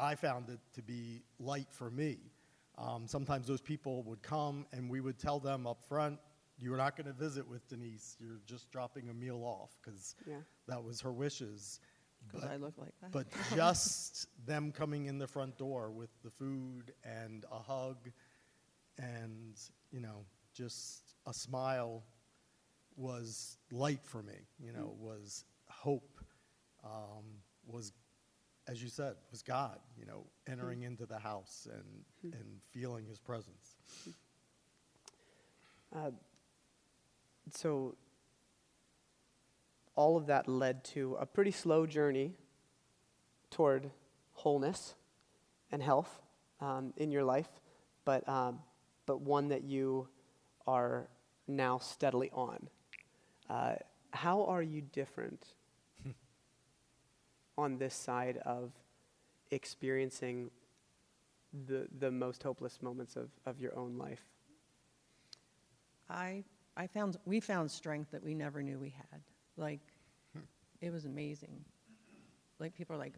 [0.00, 2.18] I found it to be light for me.
[2.78, 6.18] Um, sometimes those people would come and we would tell them up front,
[6.58, 8.16] you're not going to visit with Denise.
[8.18, 10.40] You're just dropping a meal off because Yeah.
[10.68, 11.80] that was her wishes.
[12.26, 13.12] Because But- I look like that.
[13.12, 18.10] but just them coming in the front door with the food and a hug
[18.98, 19.54] and,
[19.90, 22.02] you know, just a smile
[22.96, 26.20] was light for me, you know, was hope,
[26.84, 27.24] um,
[27.66, 27.92] was,
[28.70, 33.18] as you said, was God, you know, entering into the house and, and feeling his
[33.18, 33.74] presence.
[35.94, 36.12] Uh,
[37.50, 37.96] so
[39.96, 42.34] all of that led to a pretty slow journey
[43.50, 43.90] toward
[44.34, 44.94] wholeness
[45.72, 46.20] and health
[46.60, 47.48] um, in your life,
[48.04, 48.60] but, um,
[49.04, 50.06] but one that you
[50.68, 51.08] are
[51.48, 52.68] now steadily on.
[53.48, 53.74] Uh,
[54.12, 55.44] how are you different
[57.56, 58.72] on this side of
[59.50, 60.50] experiencing
[61.66, 64.24] the, the most hopeless moments of, of your own life?
[66.08, 66.44] I,
[66.76, 69.20] I found, we found strength that we never knew we had.
[69.56, 69.80] Like,
[70.32, 70.40] hmm.
[70.80, 71.64] it was amazing.
[72.58, 73.14] Like, people are like,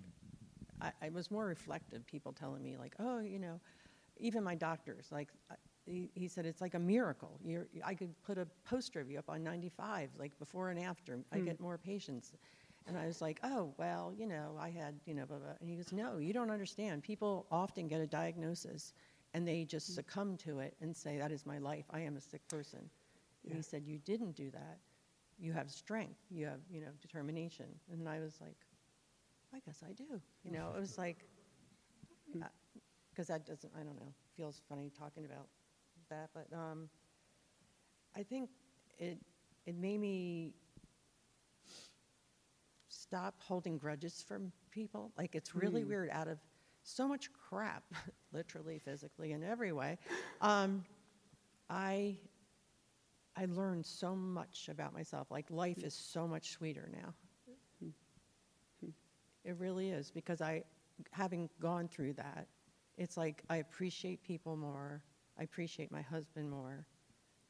[0.81, 3.61] I, I was more reflective, people telling me, like, oh, you know,
[4.18, 7.40] even my doctors, like, I- he, he said it's like a miracle.
[7.45, 11.18] You're, I could put a poster of you up on 95, like before and after.
[11.33, 11.45] I hmm.
[11.45, 12.33] get more patients.
[12.87, 15.53] And I was like, oh, well, you know, I had, you know, blah, blah.
[15.61, 17.03] And he goes, no, you don't understand.
[17.03, 18.92] People often get a diagnosis
[19.35, 19.95] and they just mm.
[19.95, 21.85] succumb to it and say, that is my life.
[21.90, 22.81] I am a sick person.
[23.45, 24.79] And he said, you didn't do that.
[25.38, 26.21] You have strength.
[26.31, 27.66] You have, you know, determination.
[27.90, 28.57] And I was like,
[29.55, 30.21] I guess I do.
[30.45, 31.18] You know, it was like,
[32.37, 32.42] mm.
[32.42, 32.49] uh,
[33.11, 35.47] because that doesn't, I don't know, feels funny talking about
[36.11, 36.31] that.
[36.35, 36.88] But um,
[38.16, 38.51] I think
[38.99, 39.18] it,
[39.66, 40.55] it made me
[43.12, 45.12] stop holding grudges from people.
[45.18, 45.88] Like, it's really hmm.
[45.90, 46.38] weird out of
[46.83, 47.83] so much crap,
[48.33, 49.98] literally, physically, in every way.
[50.40, 50.83] Um,
[51.68, 52.16] I,
[53.37, 55.31] I learned so much about myself.
[55.31, 55.88] Like, life hmm.
[55.88, 57.12] is so much sweeter now.
[57.83, 58.88] Hmm.
[59.44, 60.64] It really is because I,
[61.11, 62.46] having gone through that,
[62.96, 65.03] it's like I appreciate people more.
[65.38, 66.87] I appreciate my husband more.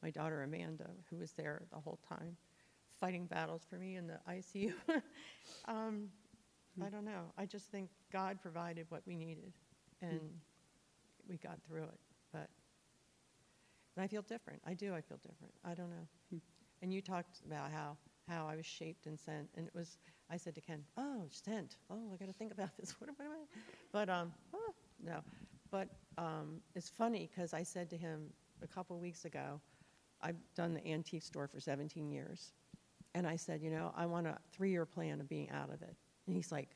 [0.01, 2.35] My daughter Amanda, who was there the whole time,
[3.03, 4.71] fighting battles for me in the ICU.
[5.65, 6.07] um,
[6.81, 7.33] I don't know.
[7.37, 9.51] I just think God provided what we needed,
[10.01, 10.21] and
[11.27, 11.99] we got through it.
[12.31, 12.47] But
[13.97, 14.61] and I feel different.
[14.65, 14.95] I do.
[14.95, 15.53] I feel different.
[15.65, 16.39] I don't know.
[16.81, 17.97] And you talked about how
[18.29, 19.97] how I was shaped and sent, and it was.
[20.29, 21.75] I said to Ken, "Oh, sent.
[21.89, 22.95] Oh, I got to think about this.
[23.01, 23.43] What am I?"
[23.91, 25.19] But um, oh, no.
[25.71, 28.29] But um, it's funny because I said to him
[28.61, 29.59] a couple weeks ago,
[30.21, 32.53] I've done the antique store for 17 years,
[33.15, 35.95] and I said, you know, I want a three-year plan of being out of it.
[36.27, 36.69] And he's like,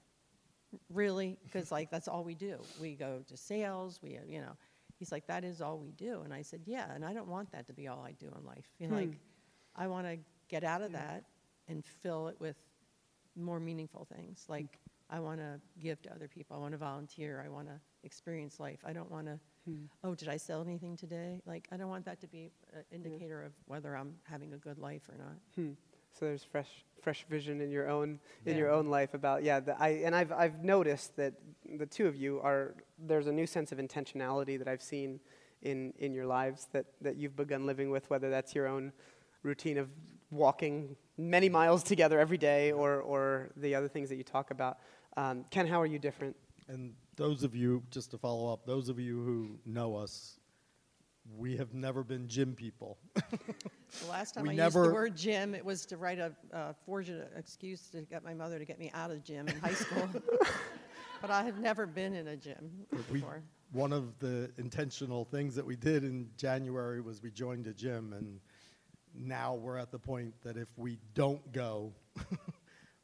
[0.93, 1.37] really?
[1.45, 2.57] Because like that's all we do.
[2.79, 3.99] We go to sales.
[4.03, 4.53] We, uh, you know,
[4.99, 6.21] he's like, that is all we do.
[6.23, 6.93] And I said, yeah.
[6.93, 8.67] And I don't want that to be all I do in life.
[8.79, 8.99] You know, Hmm.
[9.01, 9.17] like,
[9.75, 10.17] I want to
[10.49, 11.23] get out of that
[11.67, 12.55] and fill it with
[13.35, 14.45] more meaningful things.
[14.47, 16.55] Like I want to give to other people.
[16.57, 17.43] I want to volunteer.
[17.45, 18.79] I want to experience life.
[18.85, 19.39] I don't want to.
[20.05, 21.41] Oh, did I sell anything today?
[21.45, 24.79] Like I don't want that to be an indicator of whether I'm having a good
[24.79, 25.35] life or not.
[25.55, 25.71] Hmm.
[26.17, 26.69] So there's fresh,
[27.01, 28.59] fresh vision in your own in Yeah.
[28.59, 29.59] your own life about yeah.
[29.59, 31.33] The, I and I've I've noticed that
[31.77, 35.19] the two of you are there's a new sense of intentionality that I've seen
[35.61, 38.09] in in your lives that that you've begun living with.
[38.09, 38.93] Whether that's your own
[39.43, 39.89] routine of
[40.31, 44.79] walking many miles together every day, or or the other things that you talk about.
[45.15, 46.35] Um, Ken, how are you different?
[46.67, 50.36] And those of you, just to follow up, those of you who know us,
[51.35, 52.97] we have never been gym people.
[53.15, 56.73] The last time We I used the word gym, it was to write a uh,
[56.85, 59.73] forge an excuse to get my mother to get me out of gym in high
[59.73, 60.07] school.
[61.21, 63.43] but I have never been in a gym We, before.
[63.71, 68.13] one of the intentional things that we did in January was we joined a gym,
[68.13, 68.39] and
[69.13, 71.91] now we're at the point that if we don't go,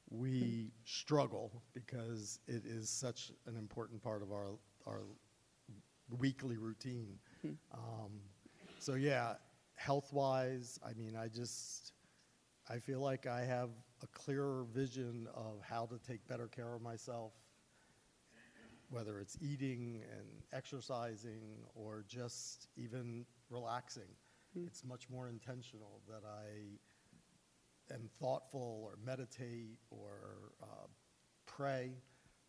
[0.09, 4.51] we struggle because it is such an important part of our
[4.85, 5.01] our
[6.19, 7.19] weekly routine.
[7.73, 8.11] Um,
[8.79, 9.33] so yeah,
[9.75, 11.93] health wise, I mean, I just
[12.69, 13.69] I feel like I have
[14.01, 17.33] a clearer vision of how to take better care of myself
[18.93, 21.41] whether it's eating and exercising
[21.73, 24.15] or just even relaxing.
[24.55, 30.87] It's much more intentional that I am thoughtful or meditate or uh,
[31.47, 31.93] pray.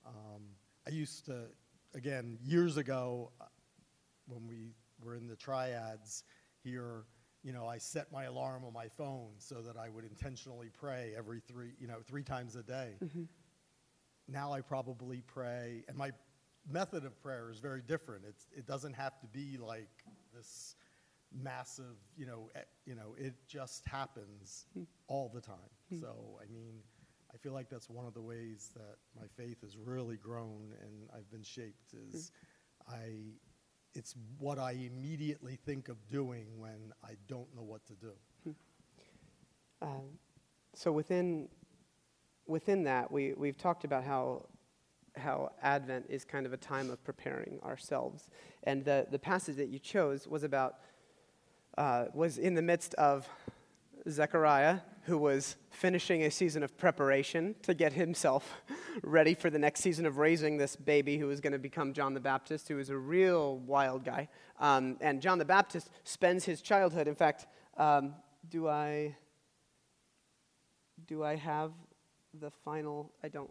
[0.06, 0.42] Um,
[0.86, 1.46] I used to,
[1.94, 3.32] again, years ago,
[4.26, 6.24] when we were in the triads
[6.62, 7.04] here,
[7.42, 11.12] you know, I set my alarm on my phone so that I would intentionally pray
[11.16, 12.94] every three, you know, three times a day.
[13.04, 13.24] Mm-hmm.
[14.28, 16.12] Now I probably pray, and my
[16.70, 18.24] method of prayer is very different.
[18.26, 19.90] It's, it doesn't have to be like
[20.34, 20.76] this
[21.32, 22.50] massive, you know,
[22.86, 24.84] you know, it just happens hmm.
[25.08, 25.56] all the time.
[25.90, 26.00] Hmm.
[26.00, 26.80] So, I mean,
[27.32, 31.08] I feel like that's one of the ways that my faith has really grown and
[31.14, 32.30] I've been shaped is
[32.88, 32.94] hmm.
[32.94, 33.10] I,
[33.94, 38.54] it's what I immediately think of doing when I don't know what to do.
[39.82, 40.18] Um,
[40.74, 41.48] so within
[42.46, 44.46] within that, we we've talked about how
[45.16, 48.30] how Advent is kind of a time of preparing ourselves,
[48.64, 50.76] and the the passage that you chose was about
[51.78, 53.28] uh, was in the midst of
[54.08, 58.62] Zechariah, who was finishing a season of preparation to get himself
[59.02, 62.14] ready for the next season of raising this baby who was going to become John
[62.14, 64.28] the Baptist, who was a real wild guy.
[64.60, 68.14] Um, and John the Baptist spends his childhood, in fact, um,
[68.48, 69.16] do I
[71.06, 71.72] do I have
[72.40, 73.12] the final?
[73.22, 73.50] I don't.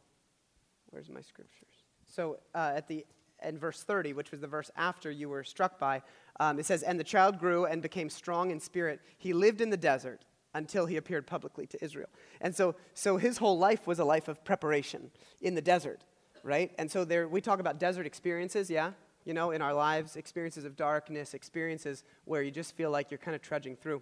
[0.90, 1.84] Where's my scriptures?
[2.06, 3.06] So uh, at the
[3.44, 6.02] in verse 30, which was the verse after you were struck by,
[6.40, 9.02] um, it says, "And the child grew and became strong in spirit.
[9.18, 12.10] He lived in the desert until he appeared publicly to Israel."
[12.42, 15.12] And so, so his whole life was a life of preparation
[15.42, 16.04] in the desert,
[16.44, 16.72] right?
[16.78, 18.92] And so there, we talk about desert experiences, yeah.
[19.26, 23.18] You know, in our lives, experiences of darkness, experiences where you just feel like you're
[23.18, 24.02] kind of trudging through.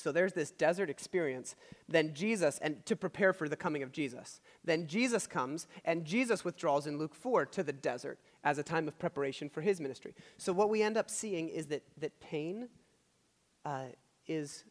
[0.00, 1.54] So there's this desert experience.
[1.88, 4.40] Then Jesus, and to prepare for the coming of Jesus.
[4.64, 8.88] Then Jesus comes, and Jesus withdraws in Luke 4 to the desert as a time
[8.88, 10.14] of preparation for his ministry.
[10.38, 12.68] So what we end up seeing is that, that pain
[13.64, 13.86] uh,
[14.26, 14.64] is,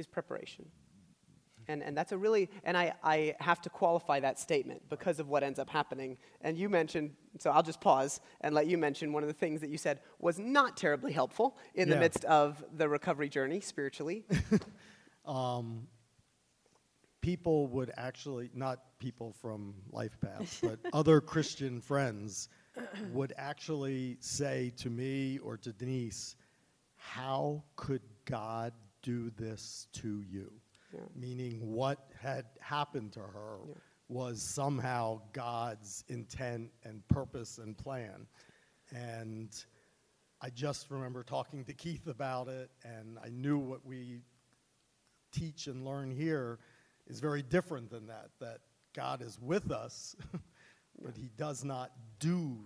[0.00, 0.66] is preparation.
[1.68, 5.28] And, and that's a really, and I, I have to qualify that statement because of
[5.28, 6.18] what ends up happening.
[6.40, 9.60] And you mentioned, so I'll just pause and let you mention one of the things
[9.60, 14.24] that you said was not terribly helpful in the midst of the recovery journey spiritually.
[15.24, 15.86] um,
[17.20, 22.48] people would actually, not people from Life Path, but other Christian friends
[23.12, 26.36] would actually say to me or to Denise,
[26.96, 30.50] How could God do this to you?
[30.92, 31.00] Yeah.
[31.14, 33.74] Meaning, what had happened to her Yeah.
[34.08, 38.26] was somehow God's intent and purpose and plan.
[38.90, 39.54] And
[40.40, 44.22] I just remember talking to Keith about it, and I knew what we
[45.32, 46.58] teach and learn here
[47.06, 48.30] is very different than that.
[48.40, 48.60] That
[48.94, 50.16] God is with us,
[51.02, 52.58] but He does not do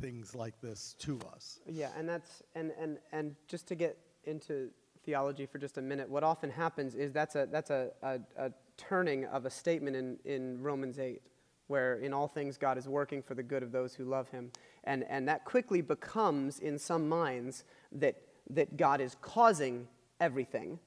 [0.00, 1.60] things like this to us.
[1.66, 4.70] Yeah, and that's and and and just to get into
[5.04, 8.52] theology for just a minute, what often happens is that's a that's a, a, a
[8.76, 11.22] turning of a statement in, in Romans eight,
[11.68, 14.50] where in all things God is working for the good of those who love him.
[14.84, 18.16] And and that quickly becomes in some minds that
[18.50, 19.88] that God is causing
[20.20, 20.78] everything.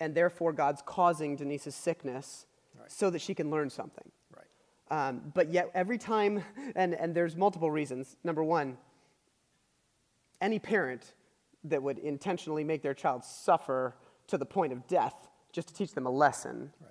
[0.00, 2.46] And therefore God's causing Denise's sickness
[2.78, 2.90] Right.
[2.90, 4.10] so that she can learn something.
[4.34, 5.06] Right.
[5.08, 6.42] Um, but yet, every time,
[6.74, 8.16] and, and there's multiple reasons.
[8.24, 8.76] Number one,
[10.40, 11.14] any parent
[11.64, 13.96] that would intentionally make their child suffer
[14.28, 15.14] to the point of death
[15.52, 16.90] just to teach them a lesson, Right.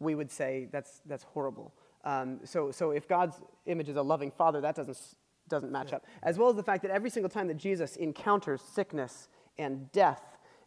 [0.00, 1.72] we would say that's, that's horrible.
[2.04, 4.98] Um, so, so if God's image is a loving father, that doesn't,
[5.48, 6.04] doesn't match up.
[6.22, 10.22] As well as the fact that every single time that Jesus encounters sickness and death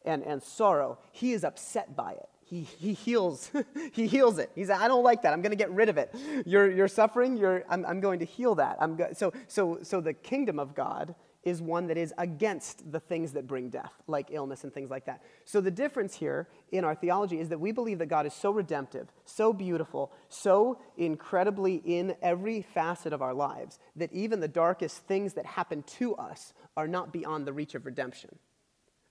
[0.05, 2.29] and, and sorrow, he is upset by it.
[2.47, 3.51] He, he heals
[3.91, 4.51] he heals it.
[4.53, 5.34] He's like, I don't like that.
[5.34, 6.13] I'm going to get rid of it.
[6.45, 7.36] You're, you're suffering.
[7.38, 8.77] You're, I'm, I'm going to heal that.
[8.79, 12.99] I'm go- so, so, so the kingdom of God is one that is against the
[12.99, 15.21] things that bring death, like illness and things like that.
[15.45, 18.49] So the difference here in our theology is that we believe that God is so
[18.49, 25.05] redemptive, so beautiful, so incredibly in every facet of our lives that even the darkest
[25.05, 28.39] things that happen to us are not beyond the reach of redemption.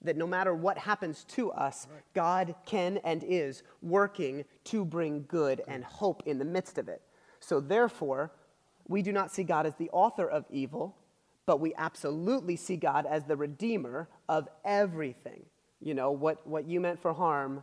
[0.03, 5.63] That no matter what happens to us, God can and is working to bring good
[5.69, 7.01] and hope in the midst of it.
[7.39, 8.33] So therefore,
[8.89, 10.97] we do not see God as the author of evil,
[11.47, 15.45] but we absolutely see God as the redeemer of everything.
[15.81, 17.63] You know, what, what you meant for harm,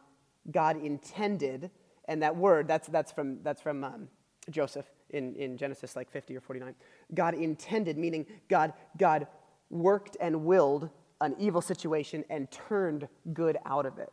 [0.51, 1.71] God intended,
[2.05, 4.07] and that word, that's, that's from, that's from um,
[4.49, 6.75] Joseph in, in Genesis like 50 or 49.
[7.13, 9.27] God intended, meaning God, God
[9.69, 10.89] worked and willed
[11.19, 14.11] an evil situation and turned good out of it.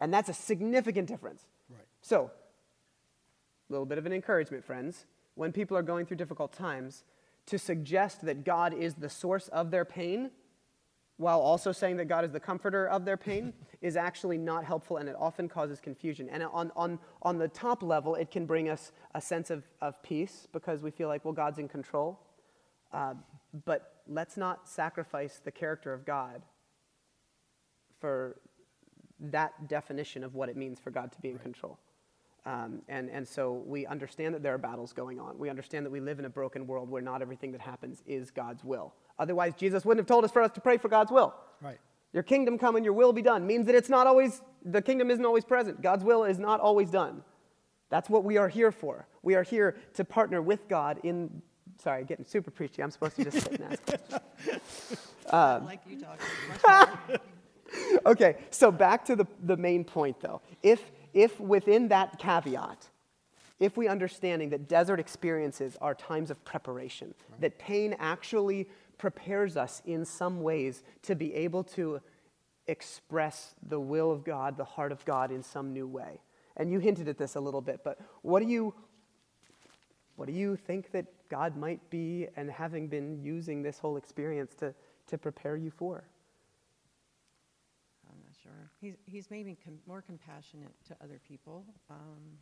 [0.00, 1.44] And that's a significant difference.
[1.68, 1.86] Right.
[2.02, 2.30] So,
[3.68, 7.04] a little bit of an encouragement, friends, when people are going through difficult times,
[7.48, 10.30] to suggest that God is the source of their pain
[11.16, 14.98] while also saying that God is the comforter of their pain is actually not helpful
[14.98, 16.28] and it often causes confusion.
[16.28, 20.00] And on, on, on the top level, it can bring us a sense of, of
[20.02, 22.20] peace because we feel like, well, God's in control.
[22.92, 23.14] Uh,
[23.64, 26.42] but let's not sacrifice the character of God
[27.98, 28.36] for
[29.18, 31.78] that definition of what it means for God to be in control.
[32.46, 35.38] Um, and, and so we understand that there are battles going on.
[35.38, 38.30] We understand that we live in a broken world where not everything that happens is
[38.30, 38.94] God's will.
[39.18, 41.34] Otherwise, Jesus wouldn't have told us for us to pray for God's will.
[41.60, 41.78] Right.
[42.12, 45.10] Your kingdom come and your will be done means that it's not always, the kingdom
[45.10, 45.82] isn't always present.
[45.82, 47.22] God's will is not always done.
[47.90, 49.06] That's what we are here for.
[49.22, 51.42] We are here to partner with God in,
[51.82, 52.82] sorry, getting super preachy.
[52.82, 54.20] I'm supposed to just sit and ask questions.
[55.30, 57.18] I like you talking.
[58.06, 60.40] Okay, so back to the, the main point though.
[60.62, 62.88] If, if within that caveat,
[63.60, 69.82] if we understanding that desert experiences are times of preparation, that pain actually prepares us
[69.84, 72.00] in some ways to be able to
[72.66, 76.20] express the will of God, the heart of God in some new way.
[76.56, 78.74] And you hinted at this a little bit, but what do you
[80.16, 84.52] what do you think that God might be and having been using this whole experience
[84.56, 84.74] to,
[85.06, 86.02] to prepare you for?
[88.80, 88.96] I'm not sure.
[89.06, 91.64] He's, he's made me com- more compassionate to other people.
[91.90, 92.38] Um,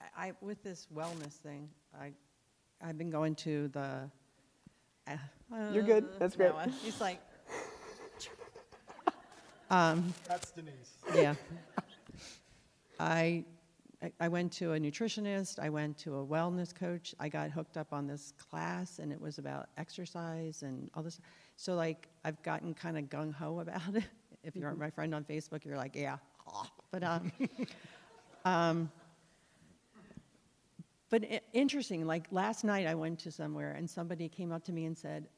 [0.00, 1.68] I, I, with this wellness thing,
[1.98, 2.12] I,
[2.82, 4.10] I've been going to the.
[5.08, 5.16] Uh,
[5.72, 6.06] You're good.
[6.18, 6.50] That's great.
[6.50, 6.68] Noah.
[6.82, 7.20] He's like.
[9.70, 10.72] um, That's Denise.
[11.14, 11.34] yeah.
[12.98, 13.44] I,
[14.02, 15.58] I- I went to a nutritionist.
[15.58, 17.14] I went to a wellness coach.
[17.18, 21.18] I got hooked up on this class, and it was about exercise and all this.
[21.56, 24.04] So, like, I've gotten kind of gung ho about it.
[24.42, 26.18] If you aren't my friend on Facebook, you're like, yeah.
[26.92, 27.32] But, um,
[28.44, 28.90] um,
[31.10, 32.06] but i- interesting.
[32.06, 35.28] Like last night, I went to somewhere, and somebody came up to me and said,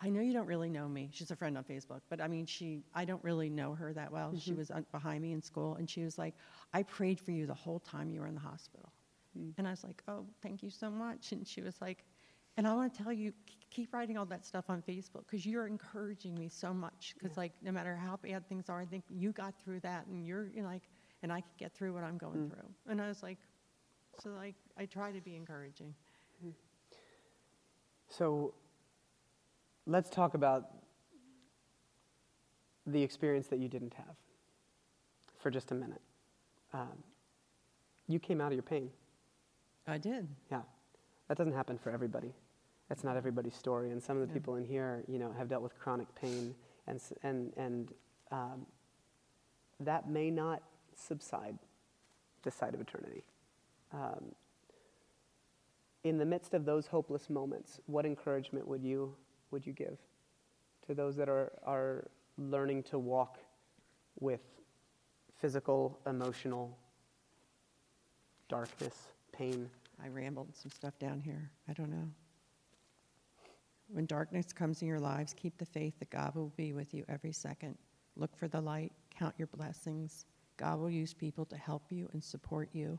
[0.00, 1.08] I know you don't really know me.
[1.12, 4.12] She's a friend on Facebook, but I mean, she, I don't really know her that
[4.12, 4.34] well.
[4.38, 6.34] She was un- behind me in school, and she was like,
[6.74, 8.92] I prayed for you the whole time you were in the hospital.
[9.58, 11.32] And I was like, oh, thank you so much.
[11.32, 12.04] And she was like,
[12.56, 13.32] and I want to tell you,
[13.70, 17.14] keep writing all that stuff on Facebook because you're encouraging me so much.
[17.18, 20.26] Because, like, no matter how bad things are, I think you got through that, and
[20.26, 20.84] you're, you know, like,
[21.22, 22.68] and I can get through what I'm going through.
[22.88, 23.38] And I was like,
[24.22, 25.94] so, like, I try to be encouraging.
[28.08, 28.54] So
[29.86, 30.70] let's talk about
[32.86, 34.14] the experience that you didn't have
[35.38, 36.00] for just a minute.
[36.72, 37.02] Um,
[38.06, 38.90] you came out of your pain.
[39.86, 40.28] I did.
[40.50, 40.62] Yeah.
[41.28, 42.32] That doesn't happen for everybody.
[42.88, 43.90] That's not everybody's story.
[43.90, 44.38] And some of the Yeah.
[44.40, 46.54] people in here, you know, have dealt with chronic pain,
[46.86, 47.92] and, and, and
[48.30, 48.66] um,
[49.80, 50.62] that may not
[50.94, 51.58] subside
[52.42, 53.24] this side of eternity.
[53.92, 54.34] Um,
[56.04, 59.14] in the midst of those hopeless moments, what encouragement would you,
[59.50, 59.98] would you give
[60.86, 62.08] to those that are, are
[62.38, 63.38] learning to walk
[64.20, 64.40] with
[65.40, 66.78] physical, emotional
[68.48, 69.68] darkness, pain?
[70.02, 71.50] I rambled some stuff down here.
[71.68, 72.08] I don't know.
[73.88, 77.04] When darkness comes in your lives, keep the faith that God will be with you
[77.08, 77.76] every second.
[78.16, 80.26] Look for the light, count your blessings.
[80.56, 82.98] God will use people to help you and support you.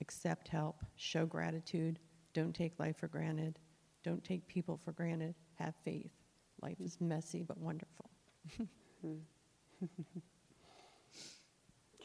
[0.00, 1.98] Accept help, show gratitude,
[2.34, 3.58] don't take life for granted,
[4.02, 6.12] don't take people for granted, have faith.
[6.60, 8.10] Life is messy but wonderful.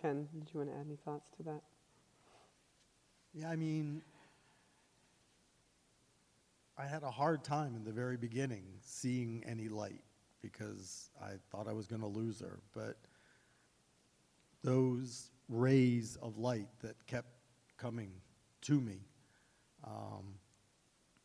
[0.01, 1.61] Ken, did you want to add any thoughts to that?
[3.33, 4.01] Yeah, I mean,
[6.81, 10.01] I had a hard time in the very beginning seeing any light
[10.41, 12.59] because I thought I was going to lose her.
[12.73, 12.97] But
[14.63, 17.27] those rays of light that kept
[17.77, 18.09] coming
[18.61, 18.97] to me,
[19.83, 20.33] um,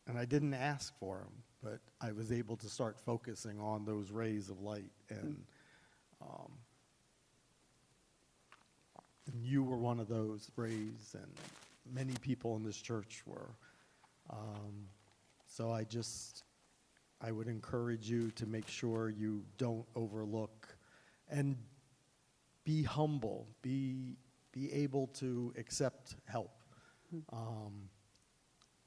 [0.05, 4.11] and I didn't ask for them, but I was able to start focusing on those
[4.11, 4.91] rays of light.
[5.09, 5.43] And,
[6.21, 6.51] um,
[9.25, 11.31] and you were one of those rays, and
[11.91, 13.49] many people in this church were.
[14.29, 14.89] Um,
[15.57, 16.43] so I just,
[17.19, 20.67] I would encourage you to make sure you don't overlook
[21.31, 21.57] and
[22.63, 24.17] be humble, be,
[24.51, 26.51] be able to accept help.
[27.33, 27.89] Um,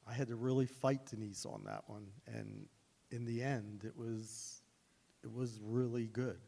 [0.09, 2.67] I had to really fight Denise on that one, and
[3.11, 4.63] in the end, it was,
[5.25, 6.39] it was really good.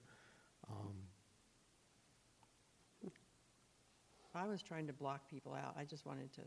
[0.70, 0.94] Um,
[4.36, 5.74] I was trying to block people out.
[5.76, 6.42] I just wanted to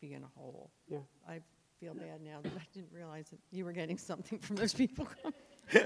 [0.00, 0.70] be in a hole.
[0.88, 0.98] Yeah.
[1.28, 1.40] I
[1.80, 5.06] feel bad now that I didn't realize that you were getting something from those people.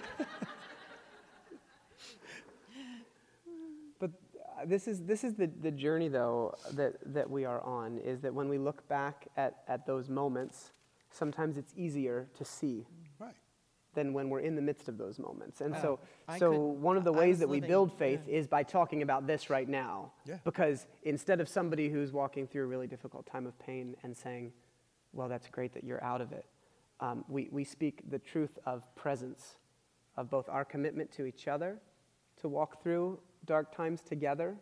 [4.03, 7.99] But uh, this is, this is the, the journey, though, that, that we are on,
[7.99, 10.73] is that when we look back at, at those moments,
[11.13, 12.85] sometimes it's easier to see
[13.21, 13.37] right.
[13.95, 15.61] than when we're in the midst of those moments.
[15.61, 18.39] And so, I so one of the ways that we living- build faith yeah.
[18.39, 20.11] is by talking about this right now.
[20.27, 20.39] Yeah.
[20.43, 24.53] Because instead of somebody who's walking through a really difficult time of pain and saying,
[25.13, 26.47] well, that's great that you're out of it,
[27.01, 29.57] um, we, we speak the truth of presence
[30.17, 31.79] of both our commitment to each other
[32.41, 34.57] to walk through dark times together,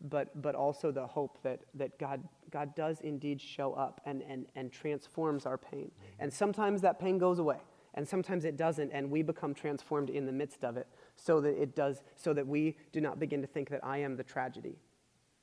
[0.00, 4.46] but, but also the hope that, that God, God does indeed show up and, and,
[4.54, 5.90] and transforms our pain.
[6.18, 7.58] And sometimes that pain goes away,
[7.94, 10.86] and sometimes it doesn't, and we become transformed in the midst of it
[11.16, 14.16] so that it does, so that we do not begin to think that I am
[14.16, 14.76] the tragedy.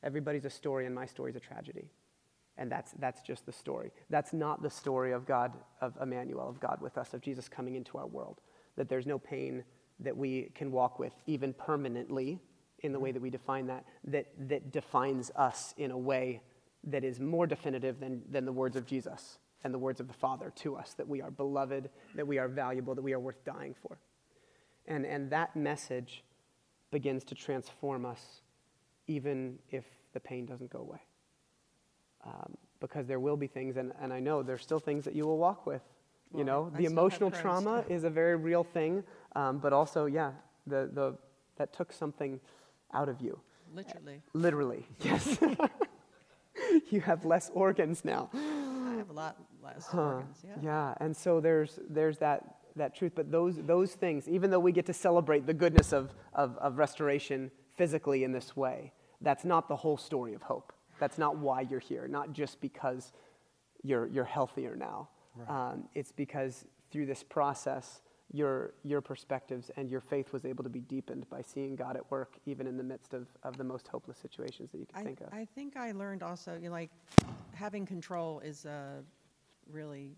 [0.03, 1.89] Everybody's a story, and my story is a tragedy.
[2.58, 3.91] And that's, that's just the story.
[4.10, 7.76] That's not the story of God, of Emmanuel, of God with us, of Jesus coming
[7.76, 8.41] into our world.
[8.76, 9.64] That there's no pain
[9.99, 12.39] that we can walk with, even permanently,
[12.84, 16.41] in the way that we define that, that, that defines us in a way
[16.84, 20.14] that is more definitive than, than the words of Jesus and the words of the
[20.14, 23.43] Father to us that we are beloved, that we are valuable, that we are worth
[23.45, 23.97] dying for.
[24.86, 26.24] And, and that message
[26.91, 28.41] begins to transform us
[29.08, 30.99] even if the pain doesn't go away.
[32.26, 35.26] Um, because there will be things, and, and I know there's still things that you
[35.26, 35.82] will walk with.
[36.36, 39.04] You know, I the emotional trauma is a very real thing,
[39.36, 40.32] um, but also, yeah,
[40.68, 41.16] the, the,
[41.58, 42.40] that took something
[42.94, 43.40] out of you.
[43.74, 44.22] Literally.
[44.34, 45.38] Literally, yes.
[46.90, 48.30] you have less organs now.
[48.34, 50.02] I have a lot less Huh.
[50.02, 50.44] organs.
[50.44, 50.56] Yeah.
[50.62, 53.14] Yeah, and so there's, there's that, that truth.
[53.16, 56.78] But those, those things, even though we get to celebrate the goodness of, of, of
[56.78, 60.74] restoration physically in this way, that's not the whole story of hope.
[61.04, 63.12] That's not why you're here, not just because
[63.84, 65.10] you're, you're healthier now.
[65.49, 67.99] Um, it's because through this process,
[68.32, 72.10] your, your perspectives and your faith was able to be deepened by seeing God at
[72.10, 75.04] work, even in the midst of, of the most hopeless situations that you can I,
[75.04, 75.34] think of.
[75.34, 76.89] I think I learned also, you know, like,
[77.54, 79.01] having control is uh,
[79.70, 80.16] really,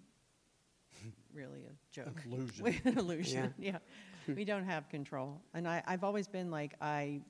[1.33, 2.21] really a joke.
[2.27, 2.79] Illusion.
[2.85, 3.79] An illusion, yeah.
[4.27, 5.41] we don't have control.
[5.55, 7.21] And I, I've always been like, I,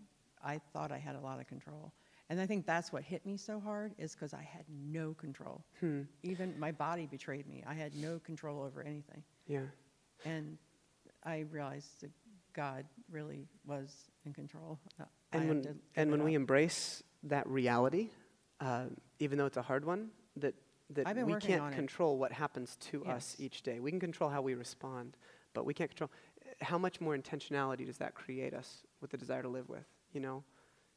[0.44, 1.94] I thought I had a lot of control.
[2.30, 5.64] And I think that's what hit me so hard is because I had no control.
[5.80, 6.02] Hmm.
[6.24, 7.64] Even my body betrayed me.
[7.68, 9.24] I had no control over anything.
[9.48, 9.62] yeah.
[10.24, 10.58] And
[11.24, 12.12] I realized that
[12.54, 13.92] God really was
[14.26, 14.80] in control.
[15.00, 15.04] Uh,
[15.34, 18.10] And when, and when we embrace that reality,
[18.60, 18.86] uh,
[19.20, 20.56] even though it's a hard one, that,
[20.92, 21.76] that we can't on it.
[21.76, 23.80] control what happens to us each day.
[23.80, 25.18] We can control how we respond,
[25.54, 26.12] but we can't control
[26.62, 29.86] how much more intentionality does that create us with the desire to live with.
[30.14, 30.44] You know,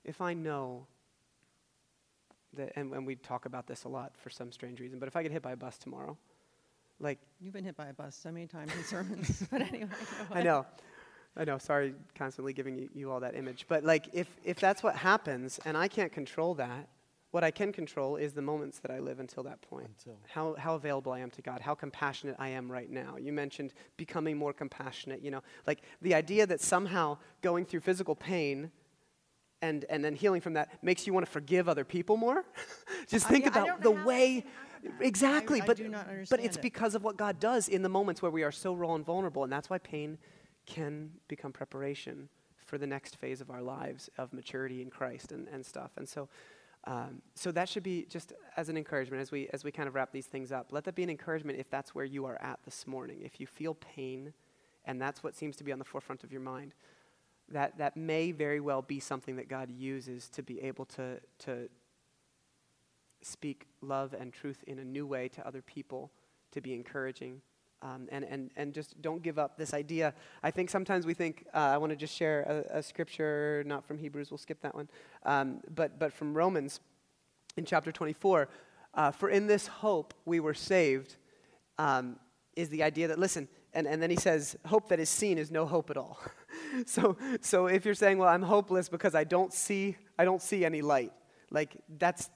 [0.04, 0.86] if I know
[2.58, 5.16] that, and, and we talk about this a lot for some strange reason, but if
[5.16, 6.16] I get hit by a bus tomorrow,
[7.00, 9.44] like You've been hit by a bus so many times in sermons.
[9.50, 9.88] but anyway.
[10.28, 10.66] go I know.
[11.36, 11.58] I know.
[11.58, 13.66] Sorry, constantly giving you, you all that image.
[13.68, 16.88] But like, if, if that's what happens and I can't control that,
[17.30, 19.90] what I can control is the moments that I live until that point.
[19.98, 20.18] Until.
[20.28, 23.16] How, how available I am to God, how compassionate I am right now.
[23.18, 28.14] You mentioned becoming more compassionate, you know, like the idea that somehow going through physical
[28.14, 28.70] pain
[29.62, 32.44] and, and then healing from that makes you want to forgive other people more.
[33.08, 34.40] Just think I about the know how I way.
[34.40, 34.50] can
[34.82, 35.04] have that.
[35.06, 35.80] Exactly, I- but,
[36.30, 36.62] but it's it.
[36.62, 39.42] because of what God does in the moments where we are so raw and vulnerable,
[39.44, 40.18] and that's why pain
[40.66, 42.28] can become preparation
[42.64, 45.90] for the next phase of our lives of maturity in Christ and, and stuff.
[45.96, 46.28] And so,
[46.84, 49.94] um, so that should be just as an encouragement as we as we kind of
[49.94, 50.68] wrap these things up.
[50.70, 53.20] Let that be an encouragement if that's where you are at this morning.
[53.22, 54.32] If you feel pain,
[54.84, 56.74] and that's what seems to be on the forefront of your mind,
[57.50, 61.68] that that may very well be something that God uses to be able to to
[63.22, 66.10] speak love and truth in a new way to other people,
[66.52, 67.40] to be encouraging.
[67.80, 70.12] Um, and, and, and just don't give up this idea.
[70.42, 73.84] I think sometimes we think, uh, I want to just share a, a scripture, not
[73.86, 74.88] from Hebrews, we'll skip that one,
[75.24, 76.80] um, but, but from Romans
[77.56, 78.48] in chapter 24.
[78.94, 81.14] Uh, For in this hope we were saved,
[81.78, 82.16] um,
[82.56, 85.52] is the idea that, listen, and, and then he says, hope that is seen is
[85.52, 86.18] no hope at all.
[86.86, 90.64] so, so if you're saying, well, I'm hopeless because I don't see, I don't see
[90.64, 91.12] any light,
[91.50, 92.30] like that's,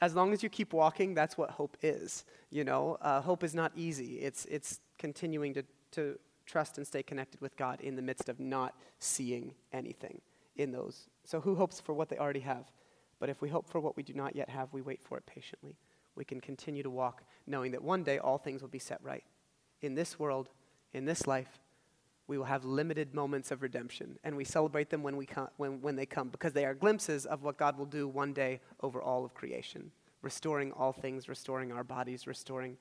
[0.00, 2.24] as long as you keep walking, that's what hope is.
[2.50, 4.16] You know, uh, hope is not easy.
[4.20, 8.38] It's, it's continuing to, to trust and stay connected with God in the midst of
[8.38, 10.20] not seeing anything
[10.56, 11.08] in those.
[11.24, 12.70] So who hopes for what they already have?
[13.18, 15.26] But if we hope for what we do not yet have, we wait for it
[15.26, 15.76] patiently.
[16.16, 19.24] We can continue to walk knowing that one day all things will be set right.
[19.80, 20.50] In this world,
[20.92, 21.60] in this life,
[22.26, 25.80] we will have limited moments of redemption, and we celebrate them when, we come, when,
[25.80, 29.02] when they come because they are glimpses of what God will do one day over
[29.02, 29.90] all of creation,
[30.22, 32.76] restoring all things, restoring our bodies, restoring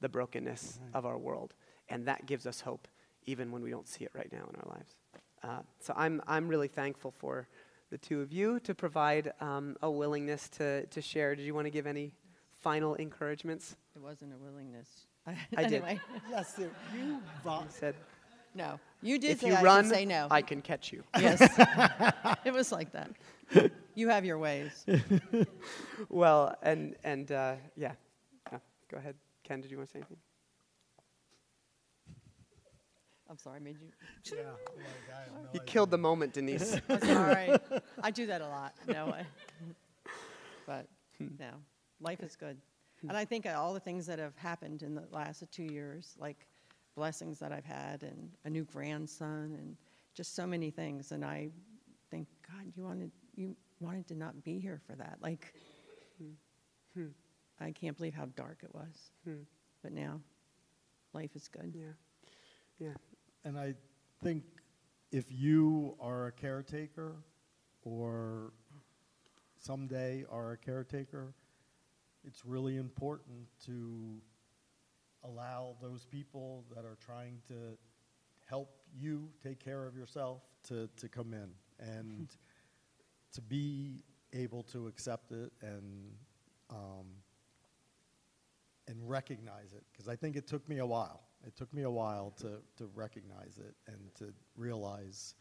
[0.00, 1.54] the brokenness of our world.
[1.88, 2.88] And that gives us hope
[3.26, 4.96] even when we don't see it right now in our lives.
[5.42, 7.46] Uh, so I'm, I'm really thankful for
[7.90, 11.34] the two of you to provide um, a willingness to, to share.
[11.34, 12.12] Did you want to give any
[12.58, 13.76] final encouragements?
[13.94, 14.88] It wasn't a willingness.
[15.26, 15.74] I did.
[15.82, 17.20] anyway, Yes, you You
[17.68, 17.94] said,
[18.58, 18.78] no.
[19.00, 20.26] You did if say you I run, should say no.
[20.30, 21.02] I can catch you.
[21.18, 21.40] yes.
[22.44, 23.10] it was like that.
[23.94, 24.84] You have your ways.
[26.08, 27.92] Well, and, and uh, yeah.
[28.52, 28.58] yeah,
[28.90, 29.14] go ahead.
[29.44, 30.16] Ken, did you want to say anything?
[33.30, 33.88] I'm sorry, I made you.
[34.36, 34.42] Yeah,
[34.76, 35.60] like, I no You idea.
[35.66, 36.80] killed the moment, Denise.
[36.88, 37.50] I'm sorry.
[38.02, 38.74] I do that a lot.
[38.86, 39.26] No, I,
[40.66, 40.86] but
[41.18, 41.50] no,
[42.00, 42.56] life is good,
[43.02, 46.46] and I think all the things that have happened in the last two years, like
[46.98, 49.76] blessings that I've had, and a new grandson, and
[50.14, 51.50] just so many things, and I
[52.10, 55.18] think God, you wanted you wanted to not be here for that.
[55.22, 55.54] Like,
[56.18, 56.32] hmm.
[57.00, 57.08] Hmm.
[57.60, 59.42] I can't believe how dark it was, hmm.
[59.82, 60.20] but now,
[61.12, 61.72] life is good.
[61.74, 61.92] yeah.
[62.80, 62.94] Yeah.
[63.44, 63.74] And I
[64.22, 64.42] think
[65.12, 67.16] if you are a caretaker
[67.82, 68.52] or
[69.58, 71.34] someday are a caretaker,
[72.24, 74.20] it's really important to
[75.24, 77.76] allow those people that are trying to
[78.46, 81.50] help you take care of yourself to, to come in
[81.80, 82.28] and
[83.32, 84.02] to be
[84.32, 86.12] able to accept it and
[86.70, 87.06] um,
[88.88, 91.22] and recognize it because I think it took me a while.
[91.46, 95.34] It took me a while to, to recognize it and to realize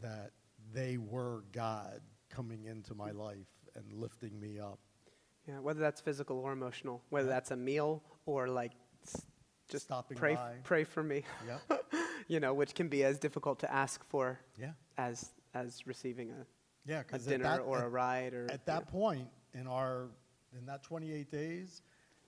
[0.00, 0.30] that
[0.72, 4.78] they were God coming into my life and lifting me up.
[5.46, 8.72] Yeah, whether that's physical or emotional, whether that's a meal or like
[9.70, 10.54] just Stopping pray, by.
[10.62, 11.84] pray for me, Yep.
[12.28, 14.72] you know, which can be as difficult to ask for yeah.
[14.98, 16.46] as as receiving a,
[16.86, 17.02] Yeah.
[17.12, 20.08] a dinner that- or at- a ride or At that point in our
[20.58, 21.82] in that 28 days,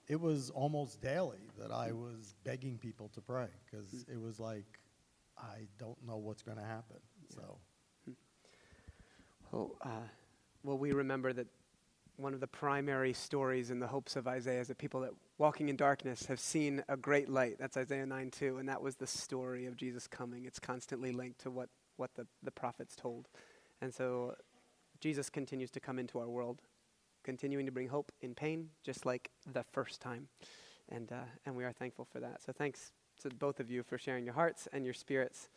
[0.07, 4.79] it was almost daily that I was begging people to pray because it was like
[5.37, 6.97] I don't know what's going to happen.
[7.29, 7.57] So
[9.51, 9.89] Well, uh,
[10.63, 11.47] well, we remember that
[12.17, 15.11] one of the primary stories in the hopes of Isaiah is that people that
[15.43, 17.57] walking in darkness have seen a great light.
[17.59, 20.45] That's Isaiah 9 2, and that was the story of Jesus coming.
[20.45, 21.67] It's constantly linked to what,
[21.97, 23.27] what the, the prophets told.
[23.81, 24.35] And so
[25.01, 26.61] Jesus continues to come into our world,
[27.25, 30.29] continuing to bring hope in pain, just like the first time.
[30.87, 32.41] And, uh, and we are thankful for that.
[32.41, 35.49] So thanks to both of you for sharing your hearts and your spirits